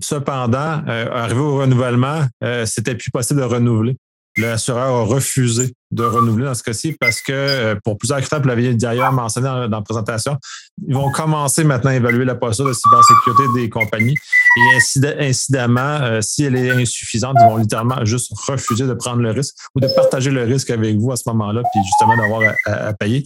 Cependant, 0.00 0.82
euh, 0.86 1.10
arrivé 1.12 1.40
au 1.40 1.58
renouvellement, 1.58 2.24
euh, 2.44 2.64
c'était 2.66 2.94
plus 2.94 3.10
possible 3.10 3.40
de 3.40 3.44
renouveler. 3.44 3.96
L'assureur 4.38 4.94
a 4.94 5.02
refusé 5.02 5.74
de 5.90 6.04
renouveler 6.04 6.44
dans 6.44 6.54
ce 6.54 6.62
cas-ci 6.62 6.92
parce 6.92 7.20
que 7.20 7.32
euh, 7.32 7.74
pour 7.82 7.96
plusieurs 7.96 8.20
critères, 8.20 8.40
vous 8.40 8.48
l'avez 8.48 8.74
d'ailleurs 8.74 9.12
mentionné 9.12 9.46
dans, 9.46 9.68
la 9.68 9.82
présentation, 9.82 10.36
ils 10.86 10.94
vont 10.94 11.10
commencer 11.10 11.64
maintenant 11.64 11.90
à 11.90 11.94
évaluer 11.94 12.24
la 12.24 12.34
posture 12.34 12.66
de 12.66 12.72
cybersécurité 12.72 13.42
des 13.54 13.68
compagnies. 13.68 14.14
Et 14.56 15.20
incidemment, 15.20 15.98
euh, 16.02 16.20
si 16.20 16.44
elle 16.44 16.56
est 16.56 16.70
insuffisante, 16.70 17.36
ils 17.40 17.48
vont 17.48 17.56
littéralement 17.56 18.04
juste 18.04 18.32
refuser 18.46 18.86
de 18.86 18.94
prendre 18.94 19.22
le 19.22 19.30
risque 19.30 19.54
ou 19.74 19.80
de 19.80 19.88
partager 19.88 20.30
le 20.30 20.44
risque 20.44 20.70
avec 20.70 20.96
vous 20.96 21.10
à 21.10 21.16
ce 21.16 21.28
moment-là, 21.30 21.62
puis 21.72 21.82
justement 21.84 22.16
d'avoir 22.16 22.42
à, 22.66 22.92
payer 22.92 23.24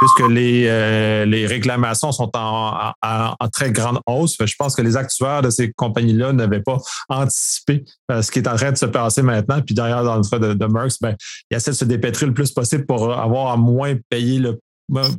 puisque 0.00 0.30
les, 0.30 0.64
euh, 0.66 1.26
les 1.26 1.46
réclamations 1.46 2.10
sont 2.10 2.30
en, 2.34 2.92
en, 3.02 3.34
en, 3.38 3.48
très 3.48 3.70
grande 3.70 4.00
hausse. 4.06 4.36
Je 4.40 4.54
pense 4.58 4.74
que 4.74 4.82
les 4.82 4.96
actuaires 4.96 5.42
de 5.42 5.50
ces 5.50 5.72
compagnies-là 5.72 6.32
n'avaient 6.32 6.62
pas 6.62 6.78
anticipé 7.08 7.84
euh, 8.10 8.22
ce 8.22 8.30
qui 8.30 8.38
est 8.38 8.48
en 8.48 8.56
train 8.56 8.72
de 8.72 8.78
se 8.78 8.86
passer 8.86 9.22
maintenant. 9.22 9.60
Puis 9.60 9.74
derrière, 9.74 10.02
dans 10.02 10.16
le 10.16 10.22
cas 10.22 10.38
de, 10.38 10.54
de 10.54 10.66
Merckx, 10.66 10.96
ben, 11.02 11.14
il 11.50 11.56
essaie 11.56 11.72
de 11.72 11.76
se 11.76 11.84
dépêtrer 11.84 12.26
le 12.26 12.32
plus 12.32 12.50
possible 12.50 12.86
pour 12.86 13.12
avoir 13.12 13.52
à 13.52 13.56
moins 13.56 13.94
payer 14.08 14.38
le 14.38 14.58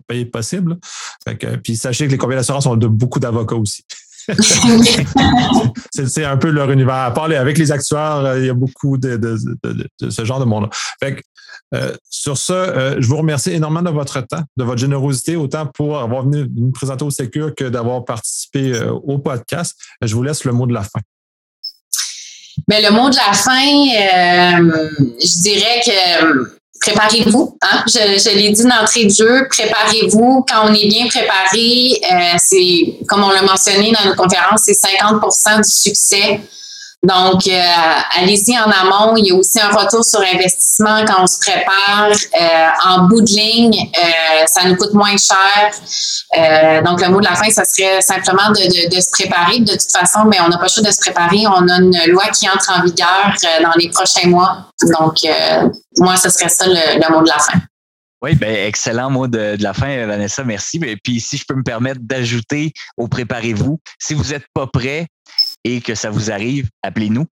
payer 0.07 0.25
possible. 0.25 0.77
Fait 1.23 1.37
que, 1.37 1.55
puis 1.57 1.77
sachez 1.77 2.07
que 2.07 2.11
les 2.11 2.17
compagnies 2.17 2.39
d'assurance 2.39 2.65
ont 2.65 2.75
de 2.75 2.87
beaucoup 2.87 3.19
d'avocats 3.19 3.55
aussi. 3.55 3.85
c'est 5.91 6.25
un 6.25 6.37
peu 6.37 6.49
leur 6.49 6.69
univers. 6.71 6.95
À 6.95 7.11
part 7.11 7.25
avec 7.25 7.57
les 7.57 7.71
actuaires, 7.71 8.17
euh, 8.17 8.39
il 8.39 8.45
y 8.45 8.49
a 8.49 8.53
beaucoup 8.53 8.97
de, 8.97 9.17
de, 9.17 9.37
de, 9.63 9.87
de 9.99 10.09
ce 10.09 10.25
genre 10.25 10.39
de 10.39 10.45
monde. 10.45 10.69
Euh, 11.73 11.95
sur 12.09 12.37
ce, 12.37 12.51
euh, 12.51 12.95
je 12.99 13.07
vous 13.07 13.17
remercie 13.17 13.51
énormément 13.51 13.89
de 13.89 13.95
votre 13.95 14.19
temps, 14.21 14.43
de 14.57 14.63
votre 14.63 14.79
générosité, 14.79 15.37
autant 15.37 15.65
pour 15.65 15.99
avoir 15.99 16.23
venu 16.23 16.45
nous 16.53 16.71
présenter 16.71 17.05
au 17.05 17.09
Sécure 17.09 17.55
que 17.55 17.63
d'avoir 17.63 18.03
participé 18.03 18.73
euh, 18.73 18.91
au 18.91 19.19
podcast. 19.19 19.77
Je 20.01 20.13
vous 20.13 20.23
laisse 20.23 20.43
le 20.43 20.51
mot 20.51 20.65
de 20.65 20.73
la 20.73 20.83
fin. 20.83 20.99
Mais 22.67 22.81
le 22.81 22.91
mot 22.91 23.09
de 23.09 23.15
la 23.15 23.33
fin, 23.33 23.63
je 25.19 25.41
dirais 25.41 25.81
que 25.85 26.59
préparez-vous. 26.81 27.57
Hein? 27.61 27.83
Je, 27.87 28.35
l'ai 28.35 28.51
dit 28.51 28.63
d'entrée 28.63 29.05
de 29.05 29.09
jeu, 29.09 29.47
préparez-vous. 29.49 30.45
Quand 30.47 30.69
on 30.69 30.73
est 30.73 30.87
bien 30.87 31.07
préparé, 31.07 32.01
c'est, 32.37 32.97
comme 33.07 33.23
on 33.23 33.29
l'a 33.29 33.41
mentionné 33.43 33.93
dans 33.93 34.03
notre 34.05 34.21
conférence, 34.21 34.63
c'est 34.65 34.73
50% 34.73 35.63
du 35.63 35.69
succès 35.71 36.41
donc, 37.03 37.47
euh, 37.47 37.61
allez-y 38.19 38.55
en 38.59 38.69
amont. 38.69 39.15
Il 39.17 39.25
y 39.25 39.31
a 39.31 39.35
aussi 39.35 39.59
un 39.59 39.69
retour 39.69 40.05
sur 40.05 40.21
investissement 40.21 41.03
quand 41.07 41.23
on 41.23 41.27
se 41.27 41.39
prépare. 41.39 42.11
Euh, 42.11 42.67
en 42.85 43.07
bout 43.07 43.21
de 43.21 43.31
ligne, 43.31 43.89
euh, 43.97 44.45
ça 44.45 44.67
nous 44.67 44.75
coûte 44.75 44.93
moins 44.93 45.15
cher. 45.17 46.83
Donc, 46.83 47.01
le 47.01 47.09
mot 47.09 47.19
de 47.19 47.25
la 47.25 47.35
fin, 47.35 47.49
ça 47.49 47.65
serait 47.65 48.01
simplement 48.01 48.49
de, 48.49 48.95
de, 48.95 49.01
se 49.01 49.09
préparer. 49.11 49.61
De 49.61 49.71
toute 49.71 49.91
façon, 49.91 50.25
mais 50.25 50.39
on 50.41 50.49
n'a 50.49 50.57
pas 50.57 50.65
le 50.65 50.69
choix 50.69 50.83
de 50.83 50.91
se 50.91 50.99
préparer. 50.99 51.47
On 51.47 51.67
a 51.67 51.77
une 51.79 52.11
loi 52.11 52.25
qui 52.27 52.47
entre 52.47 52.71
en 52.71 52.83
vigueur 52.83 53.33
dans 53.63 53.73
les 53.77 53.89
prochains 53.89 54.27
mois. 54.27 54.67
Donc, 54.83 55.15
moi, 55.97 56.17
ce 56.17 56.29
serait 56.29 56.49
ça 56.49 56.67
le, 56.67 56.99
le 57.01 57.13
mot 57.13 57.23
de 57.23 57.29
la 57.29 57.39
fin. 57.39 57.59
Oui, 58.23 58.35
ben, 58.35 58.67
excellent 58.67 59.09
mot 59.09 59.27
de, 59.27 59.55
de, 59.55 59.63
la 59.63 59.73
fin, 59.73 60.05
Vanessa, 60.05 60.43
merci. 60.43 60.79
Et 60.85 60.95
puis, 60.95 61.19
si 61.19 61.37
je 61.37 61.45
peux 61.47 61.55
me 61.55 61.63
permettre 61.63 62.01
d'ajouter 62.03 62.71
au 62.95 63.07
préparez-vous, 63.07 63.79
si 63.97 64.13
vous 64.13 64.25
n'êtes 64.25 64.45
pas 64.53 64.67
prêt, 64.67 65.07
et 65.63 65.81
que 65.81 65.95
ça 65.95 66.09
vous 66.09 66.31
arrive, 66.31 66.69
appelez-nous. 66.83 67.25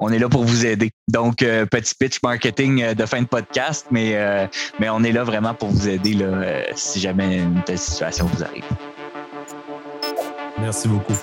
On 0.00 0.10
est 0.10 0.18
là 0.18 0.28
pour 0.28 0.44
vous 0.44 0.66
aider. 0.66 0.90
Donc, 1.08 1.42
euh, 1.42 1.66
petit 1.66 1.94
pitch 1.94 2.22
marketing 2.22 2.82
euh, 2.82 2.94
de 2.94 3.06
fin 3.06 3.22
de 3.22 3.26
podcast, 3.26 3.86
mais, 3.90 4.12
euh, 4.14 4.46
mais 4.78 4.88
on 4.88 5.02
est 5.02 5.12
là 5.12 5.24
vraiment 5.24 5.54
pour 5.54 5.68
vous 5.68 5.88
aider 5.88 6.14
là, 6.14 6.64
si 6.74 7.00
jamais 7.00 7.38
une 7.38 7.62
telle 7.64 7.78
situation 7.78 8.26
vous 8.26 8.42
arrive. 8.42 8.64
Merci 10.58 10.88
beaucoup. 10.88 11.14